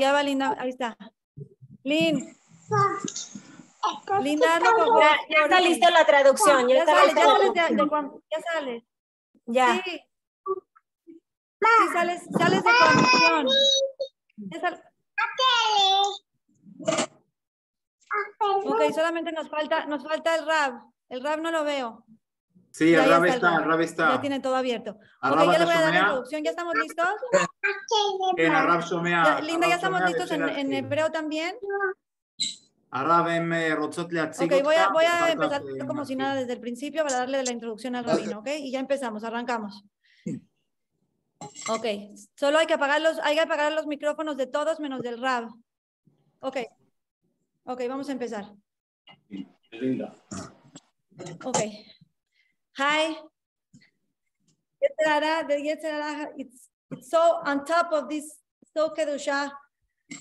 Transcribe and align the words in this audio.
Ya 0.00 0.12
va, 0.12 0.22
Linda, 0.22 0.56
ahí 0.58 0.70
está. 0.70 0.96
Lin. 1.84 2.34
Linda, 4.22 4.58
ya, 4.58 5.16
ya, 5.28 5.42
está 5.44 5.60
lista 5.60 5.90
la 5.90 6.06
traducción. 6.06 6.68
Ya, 6.68 6.86
sale, 6.86 7.12
ya 7.14 8.40
sales, 8.40 8.82
ya 9.46 9.82
Sí. 9.84 9.90
sí 9.90 10.02
sales, 11.92 12.22
sales 12.38 12.64
de 12.64 12.70
conexión. 12.80 13.46
Ya 14.36 14.60
sales. 14.60 14.80
Ok, 18.64 18.82
solamente 18.94 19.32
nos 19.32 19.50
falta, 19.50 19.84
nos 19.84 20.02
falta 20.02 20.34
el 20.36 20.46
rap. 20.46 20.82
El 21.10 21.22
rap 21.22 21.40
no 21.40 21.50
lo 21.50 21.64
veo. 21.64 22.06
Sí, 22.70 22.94
el 22.94 23.06
rap 23.06 23.24
está, 23.26 23.56
el 23.56 23.64
rap 23.64 23.80
está. 23.80 24.14
Ya 24.14 24.20
tiene 24.22 24.40
todo 24.40 24.56
abierto. 24.56 24.92
Ok, 25.22 25.36
ya 25.52 25.58
le 25.58 25.64
voy 25.66 25.74
a 25.74 25.80
dar 25.80 25.92
la 25.92 26.00
introducción. 26.00 26.42
¿Ya 26.42 26.50
estamos 26.50 26.74
listos? 26.76 27.08
En 28.36 28.52
Arab 28.52 28.82
Shomea. 28.84 29.40
Linda, 29.40 29.68
ya 29.68 29.74
estamos 29.76 30.02
listos 30.06 30.30
en, 30.30 30.48
en 30.48 30.72
hebreo 30.72 31.10
también. 31.10 31.56
Arab, 32.90 33.28
em 33.28 33.74
rotzot. 33.76 34.06
Ok, 34.06 34.62
voy 34.62 34.74
a, 34.74 35.30
empezar 35.30 35.62
como 35.86 36.04
si 36.04 36.16
nada 36.16 36.34
desde 36.34 36.54
el 36.54 36.60
principio 36.60 37.04
para 37.04 37.18
darle 37.18 37.42
la 37.42 37.52
introducción 37.52 37.94
al 37.94 38.04
rabino, 38.04 38.40
¿ok? 38.40 38.48
Y 38.58 38.72
ya 38.72 38.80
empezamos, 38.80 39.22
arrancamos. 39.22 39.84
Ok, 41.68 41.86
solo 42.34 42.58
hay 42.58 42.66
que 42.66 42.74
apagar 42.74 43.00
los, 43.00 43.18
hay 43.20 43.36
que 43.36 43.40
apagar 43.40 43.72
los 43.72 43.86
micrófonos 43.86 44.36
de 44.36 44.46
todos 44.46 44.80
menos 44.80 45.02
del 45.02 45.20
rab. 45.20 45.48
Ok, 46.40 46.56
ok, 47.64 47.82
vamos 47.88 48.08
a 48.08 48.12
empezar. 48.12 48.52
Linda. 49.70 50.14
Ok. 51.44 51.58
Hi. 52.76 53.16
Yetzerara, 54.82 55.46
the 55.46 56.50
so 57.00 57.40
on 57.44 57.64
top 57.64 57.92
of 57.92 58.08
this 58.08 58.24
so 58.76 58.90
kedusha 58.90 59.50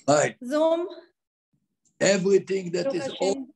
Right. 0.08 0.36
Zoom. 0.46 0.88
Everything 2.00 2.72
that 2.72 2.86
Baruch 2.86 2.96
is 3.02 3.08
Hashem. 3.20 3.48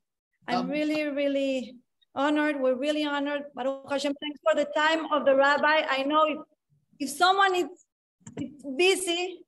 I'm 0.48 0.70
really, 0.70 1.04
really 1.04 1.76
honored. 2.16 2.60
We're 2.60 2.76
really 2.76 3.06
honored. 3.06 3.44
Baruch 3.56 3.90
Hashem, 3.90 4.14
thanks 4.22 4.40
for 4.44 4.56
the 4.56 4.68
time 4.76 5.12
of 5.12 5.26
the 5.26 5.36
rabbi. 5.36 5.84
I 5.90 6.04
know 6.04 6.26
if, 6.26 6.38
if 7.00 7.10
someone 7.10 7.56
is, 7.56 7.68
is 8.42 8.52
busy 8.78 9.46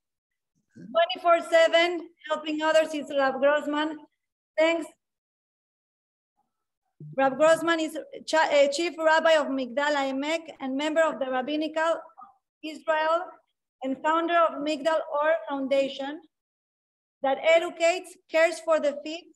24 1.24 1.50
7 1.50 2.10
helping 2.30 2.62
others, 2.62 2.90
it's 2.94 3.12
Rav 3.12 3.40
Grossman. 3.40 3.98
Thanks. 4.58 4.86
Rav 7.18 7.38
Grossman 7.38 7.80
is 7.80 7.98
cha- 8.26 8.50
uh, 8.52 8.68
chief 8.72 8.94
rabbi 8.98 9.34
of 9.34 9.48
Migdal 9.48 9.96
Haemek 9.96 10.54
and 10.60 10.78
member 10.78 11.02
of 11.02 11.20
the 11.20 11.30
Rabbinical 11.30 11.96
Israel 12.64 13.26
and 13.86 14.02
founder 14.02 14.38
of 14.38 14.54
Migdal 14.68 15.02
Or 15.20 15.30
Foundation 15.48 16.22
that 17.22 17.38
educates, 17.56 18.18
cares 18.32 18.60
for 18.60 18.80
the 18.80 18.98
feet, 19.04 19.28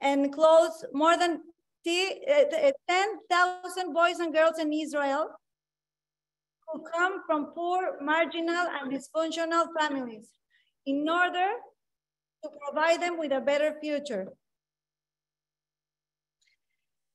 and 0.00 0.32
clothes 0.32 0.84
more 0.92 1.16
than 1.16 1.40
uh, 1.86 2.70
10,000 2.88 3.94
boys 3.94 4.18
and 4.20 4.32
girls 4.32 4.58
in 4.58 4.72
Israel 4.72 5.30
who 6.66 6.84
come 6.94 7.22
from 7.26 7.46
poor, 7.54 7.96
marginal, 8.02 8.66
and 8.76 8.92
dysfunctional 8.92 9.66
families 9.78 10.28
in 10.84 11.08
order 11.08 11.48
to 12.42 12.50
provide 12.62 13.00
them 13.00 13.18
with 13.18 13.32
a 13.32 13.40
better 13.40 13.76
future. 13.80 14.26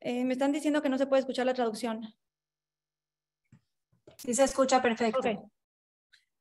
Eh, 0.01 0.23
me 0.25 0.33
están 0.33 0.51
diciendo 0.51 0.81
que 0.81 0.89
no 0.89 0.97
se 0.97 1.05
puede 1.05 1.21
escuchar 1.21 1.45
la 1.45 1.53
traducción. 1.53 2.01
Sí 4.17 4.33
se 4.33 4.43
escucha 4.43 4.81
perfecto. 4.81 5.19
Okay. 5.19 5.37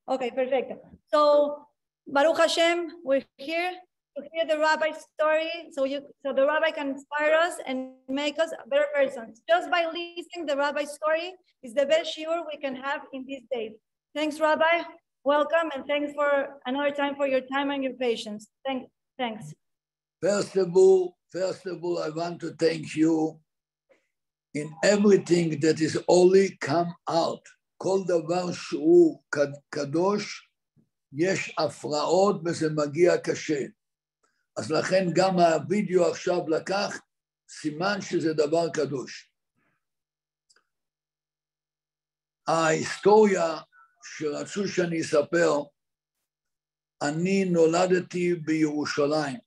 Okay, 0.08 0.30
perfect. 0.30 0.72
So 1.12 1.66
Baruch 2.06 2.38
Hashem, 2.38 2.88
we're 3.04 3.22
here 3.36 3.72
to 4.16 4.22
hear 4.32 4.44
the 4.46 4.58
rabbi's 4.58 5.06
story 5.14 5.50
so 5.70 5.84
you 5.84 6.02
so 6.24 6.32
the 6.34 6.46
rabbi 6.46 6.70
can 6.70 6.90
inspire 6.90 7.32
us 7.32 7.54
and 7.66 7.92
make 8.08 8.38
us 8.38 8.50
better 8.68 8.86
persons. 8.94 9.42
Just 9.48 9.70
by 9.70 9.84
listening 9.86 10.46
the 10.46 10.56
rabbi's 10.56 10.90
story 10.90 11.32
is 11.62 11.72
the 11.72 11.86
best 11.86 12.16
shiur 12.16 12.42
we 12.52 12.58
can 12.58 12.74
have 12.74 13.02
in 13.12 13.24
these 13.26 13.42
days. 13.50 13.72
Thanks, 14.14 14.40
Rabbi. 14.40 14.82
Welcome 15.24 15.70
and 15.74 15.86
thanks 15.86 16.12
for 16.12 16.60
another 16.66 16.90
time 16.90 17.14
for 17.14 17.26
your 17.26 17.40
time 17.40 17.70
and 17.70 17.82
your 17.82 17.94
patience. 17.94 18.48
Thank, 18.66 18.88
thanks. 19.16 19.54
First 20.20 20.56
of 20.56 20.76
all, 20.76 21.16
first 21.30 21.64
of 21.66 21.82
all, 21.82 22.02
I 22.02 22.10
want 22.10 22.40
to 22.40 22.50
thank 22.58 22.94
you 22.96 23.38
in 24.52 24.70
everything 24.82 25.60
that 25.60 25.80
is 25.80 25.98
only 26.08 26.58
come 26.60 26.92
out. 27.08 27.40
כל 27.82 27.98
דבר 28.06 28.52
שהוא 28.52 29.22
קד- 29.28 29.58
קדוש, 29.70 30.50
יש 31.12 31.54
הפרעות 31.58 32.40
וזה 32.44 32.66
מגיע 32.76 33.12
קשה. 33.18 33.60
אז 34.56 34.70
לכן 34.70 35.04
גם 35.16 35.38
הווידאו 35.38 36.10
עכשיו 36.10 36.48
לקח 36.48 37.00
סימן 37.48 38.00
שזה 38.00 38.32
דבר 38.32 38.70
קדוש. 38.74 39.32
ההיסטוריה 42.46 43.60
שרצו 44.04 44.68
שאני 44.68 45.00
אספר, 45.00 45.50
אני 47.02 47.44
נולדתי 47.44 48.34
בירושלים. 48.34 49.40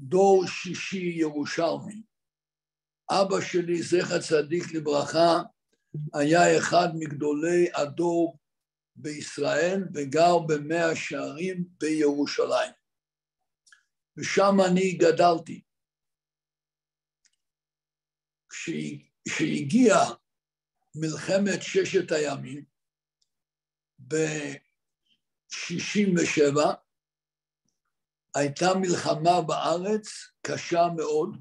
דור 0.00 0.46
שישי 0.46 1.12
ירושלמי. 1.20 2.02
אבא 3.10 3.40
שלי, 3.40 3.82
זכר 3.82 4.20
צדיק 4.20 4.74
לברכה, 4.74 5.42
היה 6.14 6.58
אחד 6.58 6.88
מגדולי 6.94 7.70
הדור 7.74 8.38
בישראל 8.96 9.84
וגר 9.94 10.38
במאה 10.38 10.96
שערים 10.96 11.64
בירושלים. 11.80 12.72
ושם 14.16 14.56
אני 14.70 14.92
גדלתי. 14.92 15.62
כשהגיעה 19.28 20.14
מלחמת 20.94 21.62
ששת 21.62 22.12
הימים 22.12 22.64
ב-67', 23.98 26.58
הייתה 28.34 28.66
מלחמה 28.80 29.40
בארץ 29.46 30.08
קשה 30.46 30.82
מאוד. 30.96 31.36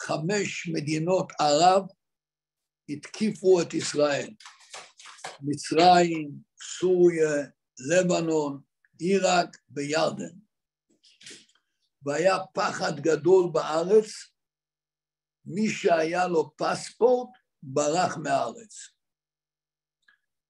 חמש 0.00 0.68
מדינות 0.68 1.32
ערב 1.40 1.86
התקיפו 2.88 3.62
את 3.62 3.74
ישראל. 3.74 4.34
מצרים, 5.40 6.30
סוריה, 6.78 7.50
לבנון, 7.78 8.62
עיראק 8.98 9.56
וירדן. 9.70 10.38
והיה 12.02 12.34
פחד 12.54 13.00
גדול 13.00 13.50
בארץ, 13.52 14.06
מי 15.44 15.68
שהיה 15.68 16.26
לו 16.28 16.56
פספורט 16.56 17.28
ברח 17.62 18.16
מהארץ. 18.16 18.74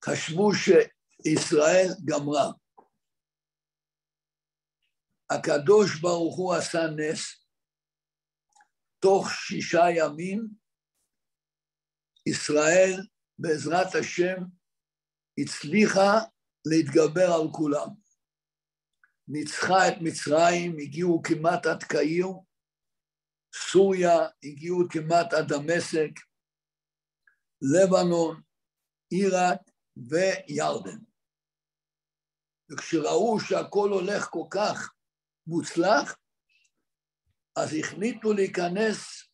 חשבו 0.04 0.50
שישראל 0.54 1.88
גמרה. 2.04 2.52
הקדוש 5.30 6.00
ברוך 6.00 6.36
הוא 6.36 6.54
עשה 6.54 6.86
נס, 6.96 7.46
תוך 8.98 9.28
שישה 9.30 9.84
ימים 9.96 10.63
ישראל, 12.26 13.06
בעזרת 13.38 13.94
השם, 14.00 14.36
הצליחה 15.38 16.12
להתגבר 16.64 17.32
על 17.40 17.48
כולם. 17.52 17.88
ניצחה 19.28 19.88
את 19.88 19.94
מצרים, 20.00 20.76
הגיעו 20.82 21.22
כמעט 21.22 21.66
עד 21.66 21.82
קהיר, 21.82 22.28
סוריה, 23.54 24.18
הגיעו 24.44 24.78
כמעט 24.92 25.32
עד 25.32 25.52
דמשק, 25.52 26.20
לבנון, 27.62 28.42
עיראק 29.10 29.60
וירדן. 29.96 30.98
וכשראו 32.70 33.40
שהכל 33.40 33.90
הולך 33.90 34.24
כל 34.30 34.46
כך 34.50 34.94
מוצלח, 35.46 36.16
אז 37.56 37.68
החליטו 37.80 38.32
להיכנס 38.32 39.28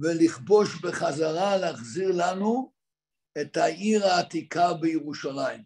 ולכבוש 0.00 0.80
בחזרה, 0.82 1.56
להחזיר 1.56 2.08
לנו 2.16 2.72
את 3.40 3.56
העיר 3.56 4.06
העתיקה 4.06 4.74
בירושלים. 4.80 5.64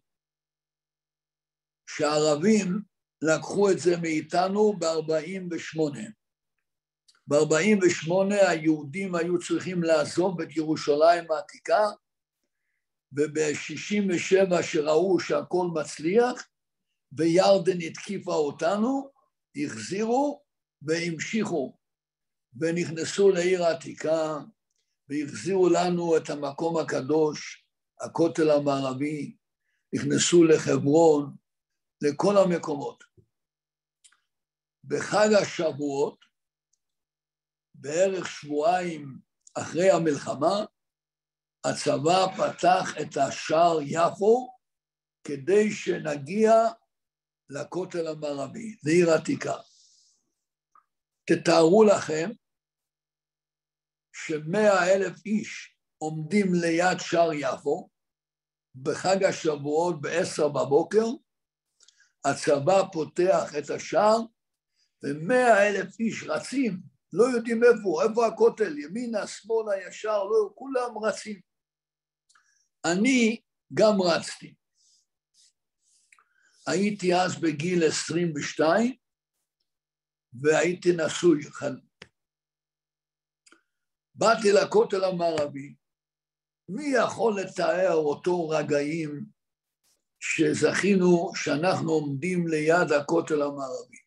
שהערבים 1.91 2.83
לקחו 3.23 3.71
את 3.71 3.79
זה 3.79 3.97
מאיתנו 4.03 4.73
ב-48'. 4.79 5.99
ב-48' 7.27 8.35
היהודים 8.49 9.15
היו 9.15 9.39
צריכים 9.39 9.83
לעזוב 9.83 10.41
את 10.41 10.57
ירושלים 10.57 11.31
העתיקה, 11.31 11.83
וב-67' 13.13 14.63
שראו 14.63 15.21
שהכל 15.21 15.67
מצליח, 15.75 16.49
וירדן 17.13 17.81
התקיפה 17.87 18.35
אותנו, 18.35 19.11
החזירו 19.57 20.45
והמשיכו, 20.83 21.78
ונכנסו 22.57 23.31
לעיר 23.31 23.65
העתיקה, 23.65 24.39
והחזירו 25.09 25.69
לנו 25.69 26.17
את 26.17 26.31
המקום 26.31 26.79
הקדוש, 26.79 27.65
הכותל 28.01 28.51
המערבי, 28.51 29.37
נכנסו 29.95 30.45
לחברון, 30.45 31.37
לכל 32.03 32.35
המקומות. 32.37 33.05
בחג 34.85 35.29
השבועות, 35.43 36.25
בערך 37.75 38.27
שבועיים 38.27 39.19
אחרי 39.55 39.91
המלחמה, 39.91 40.65
הצבא 41.65 42.27
פתח 42.37 42.95
את 43.03 43.17
השער 43.17 43.79
יפו 43.83 44.59
כדי 45.25 45.71
שנגיע 45.71 46.53
לכותל 47.49 48.07
המערבי, 48.07 48.77
לעיר 48.85 49.11
עתיקה. 49.11 49.55
תתארו 51.29 51.85
לכם 51.85 52.31
שמאה 54.13 54.95
אלף 54.95 55.27
איש 55.27 55.77
עומדים 55.99 56.55
ליד 56.55 56.99
שער 56.99 57.33
יפו 57.33 57.89
בחג 58.75 59.25
השבועות 59.25 60.01
בעשר 60.01 60.49
בבוקר, 60.49 61.05
הצבא 62.25 62.83
פותח 62.93 63.53
את 63.59 63.71
השער 63.71 64.19
ומאה 65.03 65.69
אלף 65.69 66.01
איש 66.01 66.23
רצים, 66.23 66.81
לא 67.13 67.25
יודעים 67.25 67.65
איפה, 67.65 68.03
איפה 68.03 68.27
הכותל, 68.27 68.79
ימינה, 68.79 69.27
שמאלה, 69.27 69.89
ישר, 69.89 70.25
לא, 70.25 70.51
כולם 70.55 70.99
רצים. 71.05 71.41
אני 72.85 73.41
גם 73.75 74.03
רצתי. 74.03 74.55
הייתי 76.67 77.15
אז 77.15 77.41
בגיל 77.41 77.85
22 77.85 78.98
והייתי 80.33 80.89
נשוי. 80.97 81.41
באתי 84.15 84.53
לכותל 84.53 85.05
המערבי, 85.05 85.75
מי 86.69 86.85
יכול 87.05 87.41
לתאר 87.41 87.95
אותו 87.95 88.49
רגעים 88.49 89.25
שזכינו 90.21 91.33
שאנחנו 91.35 91.93
עומדים 91.93 92.49
ליד 92.49 92.93
הכותל 93.01 93.43
המערבי? 93.43 93.99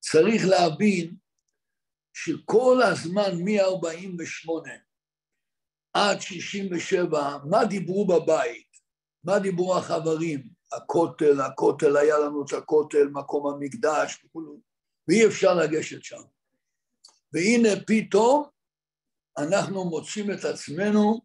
צריך 0.00 0.42
להבין 0.50 1.16
שכל 2.12 2.78
הזמן 2.82 3.44
מ-48 3.44 4.68
עד 5.92 6.20
67, 6.20 7.38
מה 7.50 7.64
דיברו 7.64 8.06
בבית? 8.06 8.72
מה 9.24 9.38
דיברו 9.38 9.76
החברים? 9.76 10.48
הכותל, 10.72 11.40
הכותל, 11.40 11.96
היה 11.96 12.18
לנו 12.18 12.44
את 12.44 12.52
הכותל, 12.52 13.08
מקום 13.12 13.54
המקדש 13.54 14.24
וכו', 14.24 14.60
ואי 15.08 15.26
אפשר 15.26 15.54
לגשת 15.54 16.02
שם. 16.02 16.22
והנה 17.32 17.68
פתאום 17.86 18.48
אנחנו 19.38 19.84
מוצאים 19.84 20.32
את 20.32 20.44
עצמנו 20.44 21.20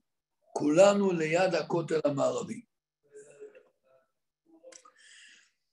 כולנו 0.53 1.11
ליד 1.11 1.55
הכותל 1.55 1.99
המערבי. 2.05 2.61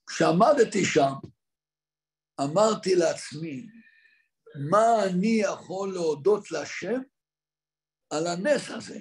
כשעמדתי 0.07 0.85
שם, 0.85 1.13
אמרתי 2.41 2.95
לעצמי, 2.95 3.67
מה 4.71 5.05
אני 5.05 5.41
יכול 5.43 5.93
להודות 5.93 6.51
להשם 6.51 7.01
על 8.11 8.27
הנס 8.27 8.71
הזה? 8.71 9.01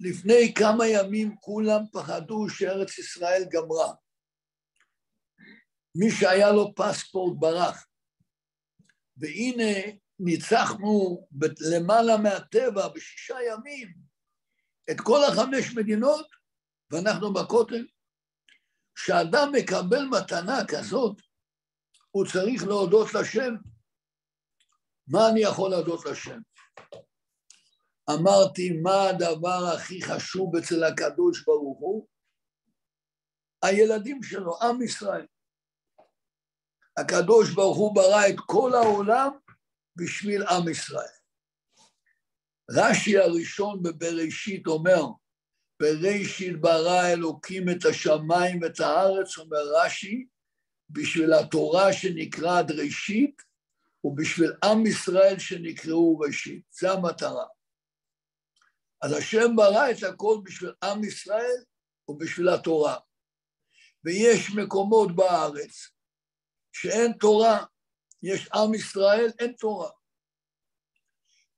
לפני 0.00 0.54
כמה 0.54 0.86
ימים 0.86 1.36
כולם 1.36 1.80
פחדו 1.92 2.48
שארץ 2.48 2.98
ישראל 2.98 3.44
גמרה. 3.52 3.94
מי 5.94 6.10
שהיה 6.10 6.52
לו 6.52 6.74
פספורט 6.74 7.38
ברח. 7.38 7.86
והנה 9.16 9.92
ניצחנו 10.18 11.26
למעלה 11.72 12.16
מהטבע 12.16 12.88
בשישה 12.88 13.36
ימים 13.50 13.94
את 14.90 14.96
כל 15.00 15.20
החמש 15.24 15.76
מדינות, 15.76 16.26
ואנחנו 16.90 17.32
בכותל. 17.32 17.86
כשאדם 18.94 19.52
מקבל 19.52 20.04
מתנה 20.10 20.58
כזאת, 20.68 21.22
הוא 22.10 22.26
צריך 22.32 22.64
להודות 22.66 23.14
לשם. 23.14 23.54
מה 25.06 25.28
אני 25.32 25.40
יכול 25.40 25.70
להודות 25.70 26.06
לשם? 26.06 26.38
אמרתי, 28.10 28.80
מה 28.82 29.08
הדבר 29.08 29.74
הכי 29.74 30.02
חשוב 30.02 30.56
אצל 30.56 30.84
הקדוש 30.84 31.44
ברוך 31.44 31.78
הוא? 31.80 32.06
הילדים 33.62 34.22
שלו, 34.22 34.62
עם 34.62 34.82
ישראל. 34.82 35.26
הקדוש 36.96 37.50
ברוך 37.50 37.76
הוא 37.76 37.94
ברא 37.94 38.28
את 38.28 38.36
כל 38.46 38.74
העולם 38.74 39.30
בשביל 39.96 40.42
עם 40.42 40.68
ישראל. 40.68 41.22
רש"י 42.70 43.18
הראשון 43.18 43.82
בבראשית 43.82 44.66
אומר, 44.66 45.02
בראשית 45.80 46.60
ברא 46.60 47.06
אלוקים 47.12 47.68
את 47.68 47.84
השמיים 47.84 48.62
ואת 48.62 48.80
הארץ, 48.80 49.38
אומר 49.38 49.62
רש"י, 49.74 50.26
בשביל 50.90 51.32
התורה 51.32 51.92
שנקראת 51.92 52.70
ראשית, 52.70 53.42
ובשביל 54.04 54.52
עם 54.64 54.86
ישראל 54.86 55.38
שנקראו 55.38 56.18
ראשית. 56.18 56.62
זה 56.70 56.92
המטרה. 56.92 57.46
אז 59.02 59.12
השם 59.12 59.56
ברא 59.56 59.90
את 59.90 60.02
הכל 60.02 60.36
בשביל 60.44 60.72
עם 60.84 61.04
ישראל 61.04 61.62
ובשביל 62.08 62.48
התורה. 62.48 62.96
ויש 64.04 64.50
מקומות 64.54 65.16
בארץ 65.16 65.90
שאין 66.72 67.12
תורה, 67.12 67.64
יש 68.22 68.48
עם 68.54 68.74
ישראל, 68.74 69.30
אין 69.38 69.52
תורה. 69.52 69.90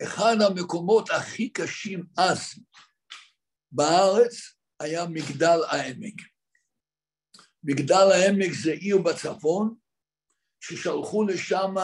אחד 0.03 0.37
המקומות 0.41 1.11
הכי 1.11 1.49
קשים 1.49 2.05
אז 2.19 2.41
בארץ 3.73 4.35
היה 4.81 5.07
מגדל 5.07 5.59
העמק. 5.69 6.15
מגדל 7.65 8.11
העמק 8.13 8.53
זה 8.63 8.73
עיר 8.73 8.99
בצפון, 8.99 9.75
ששלחו 10.61 11.25
לשם 11.25 11.75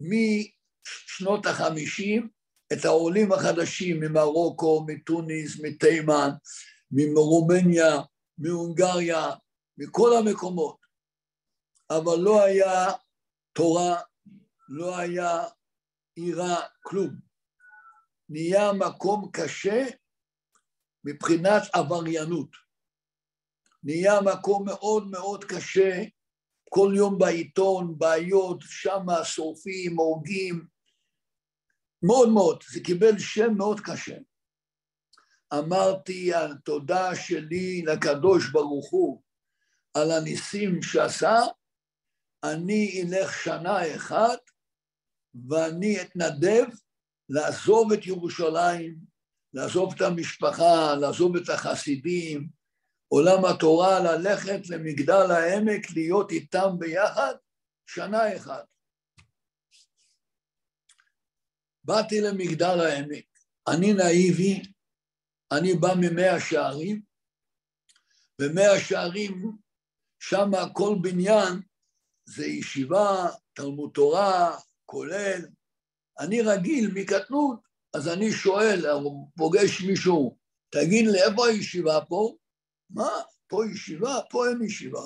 משנות 0.00 1.46
החמישים 1.46 2.28
את 2.72 2.84
העולים 2.84 3.32
החדשים 3.32 4.00
ממרוקו, 4.00 4.84
מתוניס, 4.88 5.60
מתימן, 5.62 6.30
מרומניה, 6.90 7.92
מהונגריה, 8.38 9.30
מכל 9.78 10.10
המקומות. 10.16 10.83
אבל 11.96 12.18
לא 12.18 12.42
היה 12.42 12.86
תורה, 13.52 14.00
לא 14.68 14.98
היה 14.98 15.44
עירה, 16.14 16.60
כלום. 16.82 17.14
נהיה 18.28 18.72
מקום 18.72 19.30
קשה 19.32 19.84
מבחינת 21.04 21.62
עבריינות. 21.72 22.48
נהיה 23.82 24.20
מקום 24.20 24.66
מאוד 24.66 25.10
מאוד 25.10 25.44
קשה, 25.44 26.02
כל 26.70 26.92
יום 26.96 27.18
בעיתון, 27.18 27.98
בעיות, 27.98 28.58
שמה 28.60 29.24
שורפים, 29.24 29.96
הורגים, 29.96 30.66
מאוד 32.02 32.28
מאוד, 32.28 32.62
זה 32.72 32.80
קיבל 32.80 33.18
שם 33.18 33.54
מאוד 33.56 33.80
קשה. 33.80 34.16
אמרתי, 35.58 36.34
התודה 36.34 37.14
שלי 37.14 37.82
לקדוש 37.82 38.50
ברוך 38.52 38.90
הוא 38.90 39.22
על 39.94 40.10
הניסים 40.10 40.82
שעשה, 40.82 41.36
אני 42.52 43.02
אלך 43.02 43.32
שנה 43.44 43.96
אחת 43.96 44.40
ואני 45.48 46.02
אתנדב 46.02 46.64
לעזוב 47.28 47.92
את 47.92 48.06
ירושלים, 48.06 48.96
לעזוב 49.54 49.94
את 49.96 50.00
המשפחה, 50.00 50.94
לעזוב 51.00 51.36
את 51.36 51.48
החסידים, 51.48 52.48
עולם 53.08 53.44
התורה, 53.44 54.00
ללכת 54.00 54.68
למגדל 54.70 55.30
העמק, 55.30 55.90
להיות 55.90 56.30
איתם 56.30 56.68
ביחד 56.78 57.34
שנה 57.86 58.36
אחת. 58.36 58.64
באתי 61.84 62.20
למגדל 62.20 62.80
העמק, 62.80 63.24
אני 63.68 63.92
נאיבי, 63.92 64.62
אני 65.52 65.74
בא 65.74 65.88
ממאה 66.00 66.40
שערים, 66.40 67.02
ומאה 68.40 68.80
שערים, 68.88 69.56
שם 70.18 70.50
כל 70.72 70.96
בניין 71.02 71.60
זה 72.26 72.46
ישיבה, 72.46 73.26
תלמוד 73.52 73.90
תורה, 73.94 74.58
כולל. 74.86 75.40
אני 76.18 76.40
רגיל 76.40 76.90
מקטנות, 76.94 77.60
אז 77.96 78.08
אני 78.08 78.32
שואל, 78.32 78.84
פוגש 79.36 79.82
מישהו, 79.88 80.36
תגיד 80.70 81.06
לי, 81.06 81.22
איפה 81.22 81.46
הישיבה 81.46 82.00
פה? 82.08 82.36
מה? 82.90 83.10
פה 83.48 83.62
ישיבה? 83.72 84.20
פה 84.30 84.48
אין 84.48 84.62
ישיבה. 84.62 85.02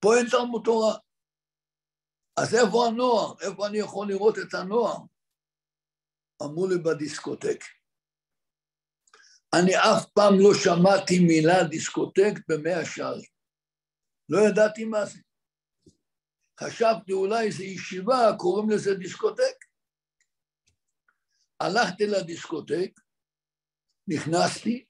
פה 0.00 0.16
אין 0.16 0.26
תלמוד 0.30 0.62
תורה. 0.64 0.98
אז 2.40 2.54
איפה 2.54 2.86
הנוער? 2.86 3.34
איפה 3.40 3.66
אני 3.66 3.78
יכול 3.78 4.08
לראות 4.08 4.38
את 4.38 4.54
הנוער? 4.54 4.96
אמרו 6.42 6.68
לי 6.68 6.74
בדיסקוטק. 6.78 7.64
אני 9.60 9.76
אף 9.76 10.06
פעם 10.14 10.34
לא 10.38 10.50
שמעתי 10.64 11.18
מילה 11.18 11.68
דיסקוטק 11.70 12.32
במאה 12.48 12.84
שערים. 12.84 13.30
לא 14.28 14.38
ידעתי 14.48 14.84
מה 14.84 15.04
זה. 15.04 15.18
חשבתי 16.60 17.12
אולי 17.12 17.52
זה 17.52 17.64
ישיבה, 17.64 18.30
קוראים 18.38 18.70
לזה 18.70 18.94
דיסקוטק. 18.94 19.64
הלכתי 21.60 22.06
לדיסקוטק, 22.06 22.90
נכנסתי, 24.08 24.84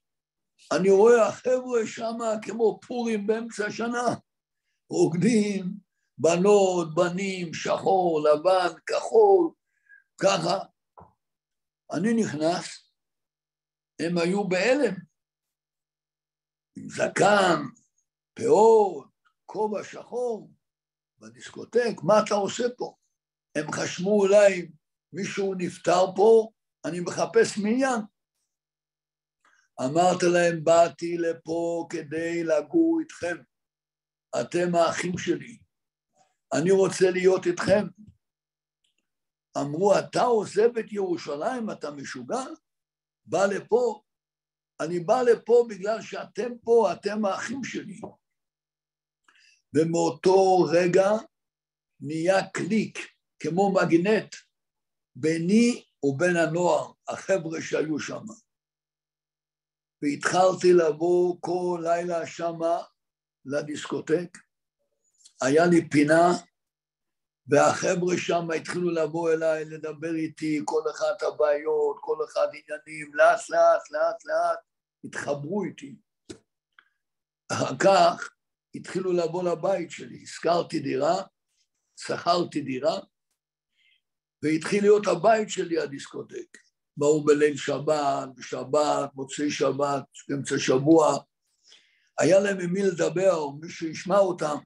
אני 0.73 0.90
רואה 0.90 1.28
החבר'ה 1.28 1.87
שם 1.87 2.18
כמו 2.42 2.80
פורים 2.87 3.26
באמצע 3.26 3.66
השנה, 3.66 4.14
רוקדים, 4.90 5.64
בנות, 6.18 6.94
בנים, 6.94 7.54
שחור, 7.54 8.28
לבן, 8.28 8.78
כחול, 8.87 9.50
ככה. 10.23 10.58
אני 11.92 12.14
נכנס, 12.14 12.90
הם 14.00 14.18
היו 14.18 14.49
בהלם, 14.49 14.94
עם 16.76 16.88
זקן, 16.88 17.62
פאות, 18.35 19.08
כובע 19.46 19.85
שחור, 19.85 20.50
בדיסקוטק, 21.26 21.95
מה 22.02 22.14
אתה 22.26 22.35
עושה 22.35 22.64
פה? 22.76 22.95
הם 23.54 23.73
חשבו 23.73 24.21
אולי 24.23 24.71
מישהו 25.12 25.54
נפטר 25.54 26.16
פה, 26.16 26.50
אני 26.85 27.00
מחפש 27.00 27.59
מניין. 27.59 28.00
אמרת 29.85 30.23
להם, 30.23 30.64
באתי 30.64 31.16
לפה 31.18 31.87
כדי 31.90 32.45
לגור 32.45 33.00
איתכם. 33.00 33.37
אתם 34.40 34.75
האחים 34.75 35.18
שלי. 35.18 35.59
אני 36.52 36.71
רוצה 36.71 37.11
להיות 37.11 37.47
איתכם. 37.47 37.87
אמרו, 39.59 39.99
אתה 39.99 40.23
עוזב 40.23 40.78
את 40.78 40.92
ירושלים, 40.92 41.71
אתה 41.71 41.90
משוגע? 41.90 42.45
בא 43.26 43.47
לפה. 43.47 44.02
אני 44.80 45.00
בא 45.00 45.23
לפה 45.23 45.66
בגלל 45.68 46.02
שאתם 46.02 46.59
פה, 46.64 46.92
אתם 46.92 47.25
האחים 47.25 47.64
שלי. 47.64 48.00
ומאותו 49.76 50.59
רגע 50.73 51.11
נהיה 52.00 52.49
קליק, 52.49 52.99
כמו 53.38 53.73
מגנט, 53.73 54.35
ביני 55.16 55.85
ובין 56.02 56.37
הנוער, 56.37 56.92
החבר'ה 57.09 57.62
שהיו 57.62 58.00
שם. 58.00 58.23
והתחלתי 60.02 60.73
לבוא 60.73 61.37
כל 61.40 61.80
לילה 61.83 62.26
שמה 62.26 62.83
לדיסקוטק. 63.45 64.38
היה 65.42 65.66
לי 65.66 65.88
פינה, 65.90 66.28
והחבר'ה 67.49 68.16
שם 68.16 68.50
התחילו 68.56 68.90
לבוא 68.90 69.33
אליי, 69.33 69.64
לדבר 69.64 70.14
איתי, 70.14 70.61
כל 70.64 70.83
אחד 70.90 71.26
הבעיות, 71.26 71.97
כל 72.00 72.16
אחד 72.25 72.47
עניינים, 72.47 73.14
לאט 73.14 73.50
לאט 73.50 73.90
לאט 73.90 74.25
לאט 74.25 74.59
התחברו 75.04 75.64
איתי. 75.64 75.97
אחר 77.52 77.76
כך 77.78 78.36
התחילו 78.76 79.12
לבוא 79.12 79.42
לבית 79.42 79.90
שלי, 79.90 80.23
הזכרתי 80.23 80.80
דירה, 80.80 81.23
שכרתי 81.97 82.61
דירה, 82.61 82.99
והתחיל 84.42 84.85
להיות 84.85 85.06
הבית 85.06 85.50
שלי 85.50 85.78
הדיסקוטק. 85.78 86.59
באו 86.97 87.25
בליל 87.25 87.56
שבת, 87.56 88.28
בשבת, 88.37 89.11
מוצאי 89.14 89.50
שבת, 89.50 90.04
אמצע 90.33 90.54
שבוע. 90.59 91.18
היה 92.18 92.40
להם 92.40 92.61
עם 92.61 92.73
מי 92.73 92.83
לדבר, 92.83 93.50
מישהו 93.61 93.87
ישמע 93.87 94.18
אותם. 94.18 94.56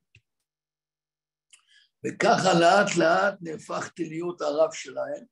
וככה 2.07 2.55
לאט 2.61 2.97
לאט 2.97 3.35
נהפכתי 3.40 4.09
להיות 4.09 4.40
הרב 4.40 4.73
שלהם. 4.73 5.25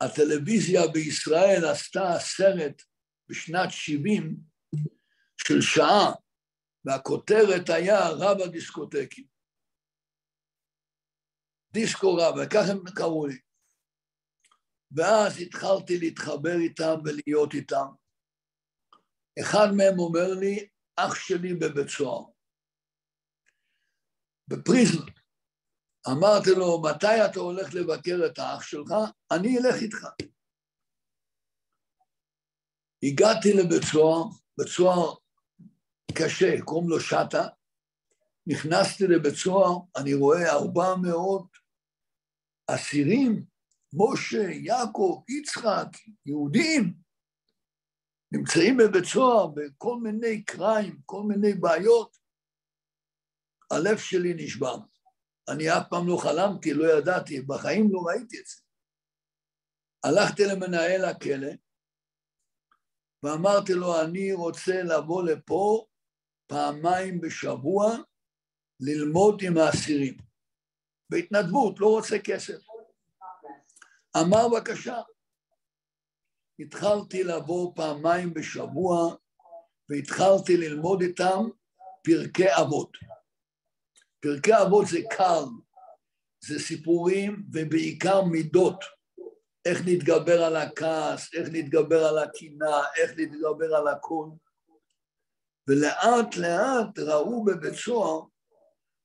הטלוויזיה 0.00 0.86
בישראל 0.86 1.64
עשתה 1.64 2.14
סרט 2.18 2.82
בשנת 3.28 3.70
70 3.70 4.36
של 5.46 5.60
שעה, 5.60 6.12
והכותרת 6.84 7.68
היה 7.68 7.98
רב 8.08 8.40
הדיסקוטקים. 8.44 9.26
דיסקו 11.72 12.14
רב, 12.14 12.34
וככה 12.42 12.72
הם 12.72 12.84
קראו 12.96 13.26
לי. 13.26 13.38
ואז 14.96 15.40
התחלתי 15.40 15.98
להתחבר 15.98 16.56
איתם 16.60 16.94
ולהיות 17.04 17.54
איתם. 17.54 17.86
אחד 19.40 19.66
מהם 19.76 19.98
אומר 19.98 20.34
לי, 20.40 20.68
אח 20.96 21.14
שלי 21.14 21.54
בבית 21.54 21.88
סוהר. 21.88 22.24
בפריזם. 24.48 25.06
אמרתי 26.12 26.50
לו, 26.56 26.82
מתי 26.82 27.16
אתה 27.30 27.40
הולך 27.40 27.74
לבקר 27.74 28.26
את 28.26 28.38
האח 28.38 28.62
שלך? 28.62 28.90
אני 29.32 29.58
אלך 29.58 29.82
איתך. 29.82 30.06
הגעתי 33.02 33.48
לבית 33.52 33.82
סוהר, 33.92 34.24
בית 34.58 34.68
סוהר 34.68 35.19
קשה, 36.14 36.62
קוראים 36.64 36.88
לו 36.88 37.00
שטה. 37.00 37.48
נכנסתי 38.46 39.06
לבית 39.06 39.34
סוהר, 39.34 39.78
אני 39.96 40.14
רואה 40.14 40.52
ארבע 40.52 40.94
מאות 41.02 41.56
אסירים 42.66 43.44
משה, 43.92 44.50
יעקב, 44.50 45.22
יצחק, 45.28 45.88
יהודים, 46.26 46.94
נמצאים 48.32 48.76
בבית 48.76 49.04
סוהר 49.04 49.46
בכל 49.46 49.96
מיני 50.02 50.44
קריים, 50.44 51.00
כל 51.06 51.22
מיני 51.22 51.54
בעיות, 51.54 52.16
הלב 53.70 53.98
שלי 53.98 54.34
נשבר. 54.34 54.76
אני 55.48 55.70
אף 55.70 55.82
פעם 55.90 56.08
לא 56.08 56.16
חלמתי, 56.16 56.74
לא 56.74 56.98
ידעתי, 56.98 57.40
בחיים 57.40 57.92
לא 57.92 58.00
ראיתי 58.06 58.40
את 58.40 58.46
זה. 58.46 58.62
הלכתי 60.04 60.42
למנהל 60.44 61.04
הכלא 61.04 61.52
ואמרתי 63.22 63.72
לו, 63.72 64.00
אני 64.00 64.32
רוצה 64.32 64.82
לבוא 64.82 65.22
לפה 65.22 65.86
פעמיים 66.50 67.20
בשבוע 67.20 67.96
ללמוד 68.80 69.42
עם 69.42 69.58
האסירים. 69.58 70.16
בהתנדבות, 71.10 71.80
לא 71.80 71.86
רוצה 71.86 72.18
כסף. 72.24 72.58
אמר 74.16 74.48
בבקשה. 74.48 75.00
התחלתי 76.58 77.24
לבוא 77.24 77.72
פעמיים 77.76 78.34
בשבוע 78.34 79.14
והתחלתי 79.88 80.56
ללמוד 80.56 81.02
איתם 81.02 81.40
פרקי 82.04 82.56
אבות. 82.60 82.96
פרקי 84.20 84.52
אבות 84.62 84.86
זה 84.86 84.98
קל, 85.10 85.44
זה 86.44 86.58
סיפורים 86.58 87.42
ובעיקר 87.52 88.22
מידות. 88.24 88.84
איך 89.64 89.80
להתגבר 89.84 90.44
על 90.44 90.56
הכעס, 90.56 91.34
איך 91.34 91.48
להתגבר 91.52 92.04
על 92.06 92.18
הקנאה, 92.18 92.82
איך 92.96 93.12
להתגבר 93.16 93.74
על 93.76 93.88
הכל. 93.88 94.28
ולאט 95.70 96.36
לאט 96.36 96.98
ראו 96.98 97.44
בבית 97.44 97.74
סוהר 97.74 98.20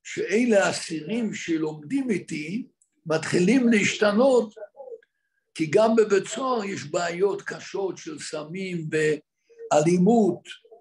שאלה 0.02 0.66
האסירים 0.66 1.34
שלומדים 1.34 2.10
איתי 2.10 2.66
מתחילים 3.06 3.68
להשתנות 3.68 4.54
כי 5.54 5.66
גם 5.70 5.96
בבית 5.96 6.26
סוהר 6.26 6.64
יש 6.64 6.84
בעיות 6.84 7.42
קשות 7.42 7.98
של 7.98 8.18
סמים 8.18 8.88
ואלימות 8.90 10.40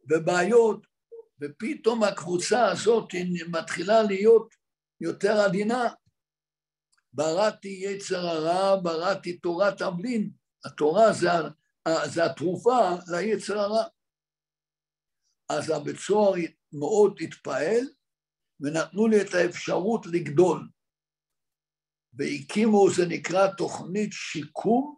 ובעיות, 0.09 0.85
ופתאום 1.41 2.03
הקבוצה 2.03 2.71
הזאת 2.71 3.09
מתחילה 3.47 4.03
להיות 4.03 4.47
יותר 5.01 5.39
עדינה. 5.39 5.89
בראתי 7.13 7.67
יצר 7.67 8.27
הרע, 8.27 8.81
בראתי 8.81 9.37
תורת 9.37 9.77
תבלין. 9.77 10.29
התורה 10.65 11.13
זה, 11.13 11.29
זה 12.05 12.25
התרופה 12.25 12.89
ליצר 13.07 13.59
הרע. 13.59 13.83
אז 15.49 15.69
הבית 15.69 15.95
סוהר 15.95 16.33
מאוד 16.73 17.17
התפעל, 17.21 17.85
ונתנו 18.59 19.07
לי 19.07 19.21
את 19.21 19.33
האפשרות 19.33 20.05
לגדול. 20.05 20.69
והקימו, 22.13 22.87
זה 22.95 23.05
נקרא 23.07 23.47
תוכנית 23.57 24.09
שיקום, 24.11 24.95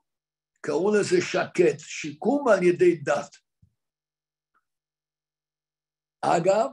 קראו 0.61 0.95
לזה 0.95 1.21
שקט, 1.21 1.79
שיקום 1.79 2.47
על 2.47 2.63
ידי 2.63 2.95
דת. 2.95 3.35
אגב, 6.21 6.69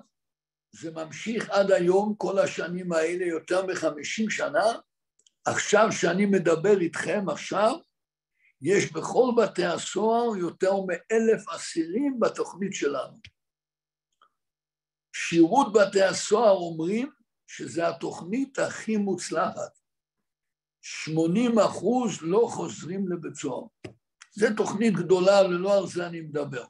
זה 0.73 0.91
ממשיך 0.91 1.51
עד 1.51 1.71
היום, 1.71 2.15
כל 2.17 2.39
השנים 2.39 2.93
האלה, 2.93 3.25
יותר 3.25 3.67
מחמישים 3.67 4.31
שנה. 4.31 4.65
עכשיו 5.45 5.87
שאני 6.01 6.27
מדבר 6.27 6.81
איתכם 6.81 7.29
עכשיו, 7.29 7.77
יש 8.63 8.93
בכל 8.93 9.33
בתי 9.37 9.65
הסוהר 9.65 10.37
יותר 10.37 10.73
מאלף 10.87 11.49
אסירים 11.49 12.21
בתוכנית 12.21 12.73
שלנו. 12.73 13.34
שירות 15.17 15.73
בתי 15.73 16.03
הסוהר 16.03 16.57
אומרים 16.57 17.11
שזו 17.47 17.83
התוכנית 17.83 18.59
הכי 18.59 18.97
מוצלחת. 18.97 19.79
80 20.83 21.59
אחוז 21.59 22.19
לא 22.23 22.49
חוזרים 22.51 23.13
לבית 23.13 23.35
סוהר. 23.35 23.67
זו 24.33 24.47
תוכנית 24.57 24.95
גדולה, 24.95 25.41
ולא 25.49 25.79
על 25.79 25.87
זה 25.87 26.07
אני 26.07 26.21
מדבר. 26.21 26.65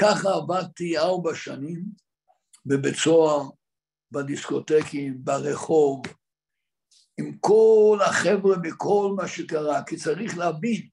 ככה 0.00 0.28
עבדתי 0.34 0.98
ארבע 0.98 1.34
שנים 1.34 1.84
בבית 2.66 2.96
סוהר, 2.96 3.50
בדיסקוטקים, 4.12 5.24
ברחוב, 5.24 6.02
עם 7.20 7.38
כל 7.40 7.98
החבר'ה 8.06 8.56
בכל 8.56 9.14
מה 9.16 9.28
שקרה, 9.28 9.84
כי 9.84 9.96
צריך 9.96 10.38
להבין 10.38 10.88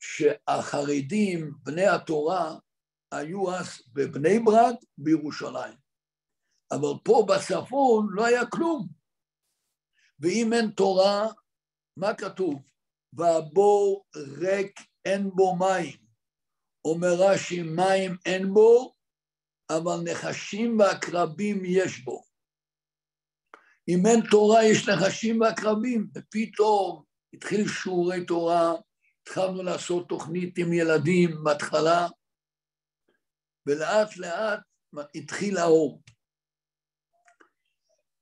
שהחרדים, 0.00 1.52
בני 1.62 1.86
התורה, 1.86 2.56
היו 3.12 3.54
אז 3.54 3.82
בבני 3.92 4.38
ברק, 4.38 4.74
בירושלים. 4.98 5.74
אבל 6.72 6.98
פה 7.04 7.26
בצפון 7.28 8.06
לא 8.10 8.26
היה 8.26 8.46
כלום. 8.46 8.88
ואם 10.20 10.52
אין 10.52 10.70
תורה, 10.70 11.26
מה 11.96 12.14
כתוב? 12.14 12.62
והבור 13.12 14.04
ריק 14.16 14.80
אין 15.04 15.30
בו 15.30 15.56
מים, 15.56 15.96
אומר 16.84 17.14
רש"י, 17.18 17.62
מים 17.62 18.16
אין 18.26 18.54
בו, 18.54 18.92
אבל 19.70 19.96
נחשים 20.04 20.78
ועקרבים 20.78 21.62
יש 21.64 22.00
בו. 22.04 22.22
אם 23.88 24.06
אין 24.06 24.20
תורה, 24.30 24.64
יש 24.64 24.88
נחשים 24.88 25.40
ועקרבים, 25.40 26.08
ופתאום 26.14 27.04
התחיל 27.32 27.68
שיעורי 27.68 28.26
תורה, 28.26 28.72
התחלנו 29.22 29.62
לעשות 29.62 30.08
תוכנית 30.08 30.58
עם 30.58 30.72
ילדים 30.72 31.44
בהתחלה, 31.44 32.06
ולאט 33.68 34.16
לאט 34.16 34.60
התחיל 35.14 35.56
האור. 35.58 36.02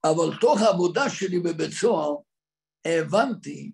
אבל 0.05 0.39
תוך 0.41 0.61
העבודה 0.61 1.11
שלי 1.11 1.41
בבית 1.41 1.73
סוהר, 1.73 2.17
הבנתי 2.85 3.73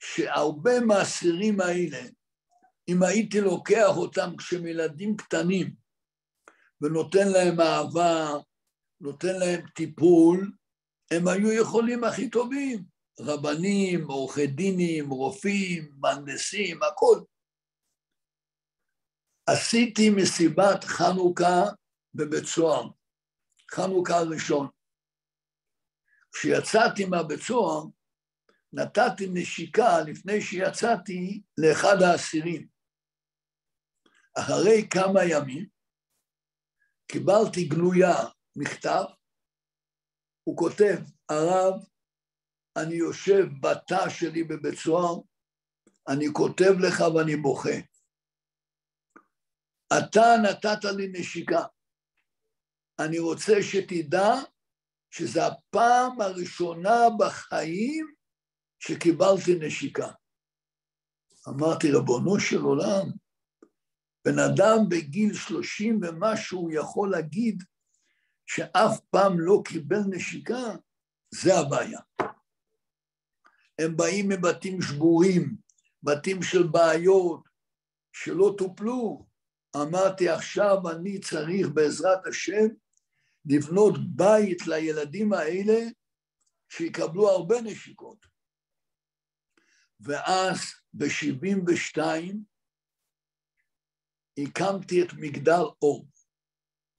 שהרבה 0.00 0.80
מהאסירים 0.80 1.60
האלה, 1.60 2.08
אם 2.88 3.02
הייתי 3.02 3.40
לוקח 3.40 3.96
אותם 3.96 4.36
כשהם 4.38 4.66
ילדים 4.66 5.16
קטנים 5.16 5.74
ונותן 6.80 7.28
להם 7.28 7.60
אהבה, 7.60 8.28
נותן 9.00 9.38
להם 9.38 9.66
טיפול, 9.74 10.52
הם 11.10 11.28
היו 11.28 11.52
יכולים 11.52 12.04
הכי 12.04 12.30
טובים, 12.30 12.84
רבנים, 13.20 14.10
עורכי 14.10 14.46
דינים, 14.46 15.10
רופאים, 15.10 15.92
מהנדסים, 16.00 16.82
הכל. 16.82 17.20
עשיתי 19.52 20.10
מסיבת 20.16 20.84
חנוכה 20.84 21.62
בבית 22.14 22.44
סוהר, 22.44 22.90
חנוכה 23.70 24.14
הראשון. 24.16 24.68
כשיצאתי 26.32 27.04
מהבית 27.04 27.40
סוהר, 27.40 27.84
נתתי 28.72 29.26
נשיקה 29.32 30.00
לפני 30.06 30.40
שיצאתי 30.40 31.42
לאחד 31.58 31.96
האסירים. 32.02 32.68
אחרי 34.38 34.88
כמה 34.90 35.20
ימים 35.24 35.66
קיבלתי 37.12 37.68
גלויה 37.68 38.14
מכתב, 38.56 39.04
הוא 40.44 40.56
כותב, 40.56 40.96
הרב, 41.28 41.74
אני 42.76 42.94
יושב 42.94 43.44
בתא 43.60 44.08
שלי 44.08 44.44
בבית 44.44 44.78
סוהר, 44.78 45.20
אני 46.08 46.26
כותב 46.32 46.72
לך 46.80 47.00
ואני 47.00 47.36
בוכה. 47.36 47.97
אתה 49.92 50.26
נתת 50.42 50.84
לי 50.84 51.08
נשיקה. 51.12 51.64
אני 52.98 53.18
רוצה 53.18 53.52
שתדע 53.62 54.34
שזו 55.10 55.40
הפעם 55.40 56.20
הראשונה 56.20 56.98
בחיים 57.18 58.14
שקיבלתי 58.78 59.54
נשיקה. 59.60 60.08
אמרתי, 61.48 61.90
ריבונו 61.90 62.40
של 62.40 62.60
עולם, 62.60 63.10
בן 64.24 64.38
אדם 64.38 64.78
בגיל 64.88 65.34
שלושים 65.34 66.00
ומשהו 66.02 66.70
יכול 66.70 67.10
להגיד 67.10 67.62
שאף 68.46 69.00
פעם 69.10 69.40
לא 69.40 69.62
קיבל 69.64 70.00
נשיקה, 70.10 70.76
זה 71.30 71.54
הבעיה. 71.54 72.00
הם 73.78 73.96
באים 73.96 74.28
מבתים 74.28 74.82
שבורים, 74.82 75.56
בתים 76.02 76.42
של 76.42 76.62
בעיות 76.62 77.42
שלא 78.12 78.54
טופלו. 78.58 79.27
אמרתי, 79.76 80.28
עכשיו 80.28 80.76
אני 80.90 81.20
צריך 81.20 81.66
בעזרת 81.74 82.26
השם 82.26 82.66
לבנות 83.44 83.94
בית 84.16 84.66
לילדים 84.66 85.32
האלה 85.32 85.78
שיקבלו 86.68 87.28
הרבה 87.28 87.60
נשיקות. 87.60 88.26
ואז 90.00 90.58
ב-72 90.92 92.00
הקמתי 94.38 95.02
את 95.02 95.08
מגדל 95.12 95.62
אור. 95.82 96.08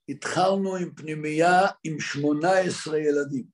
התחלנו 0.09 0.75
עם 0.75 0.95
פנימייה 0.95 1.61
עם 1.83 1.99
18 1.99 2.97
ילדים, 2.97 3.45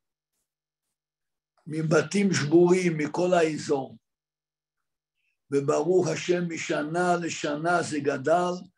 מבתים 1.68 2.34
שבורים 2.34 2.98
מכל 2.98 3.34
האזור, 3.34 3.98
וברוך 5.52 6.08
השם 6.08 6.44
משנה 6.50 7.16
לשנה 7.22 7.84
זה 7.84 8.00
גדל. 8.00 8.75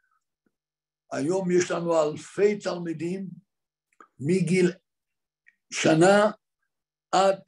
היום 1.12 1.52
יש 1.52 1.72
לנו 1.72 2.04
אלפי 2.04 2.60
תלמידים 2.60 3.28
מגיל 4.20 4.72
שנה 5.74 6.32
עד 7.12 7.40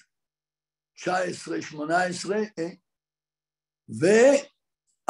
19-18, 0.99 1.05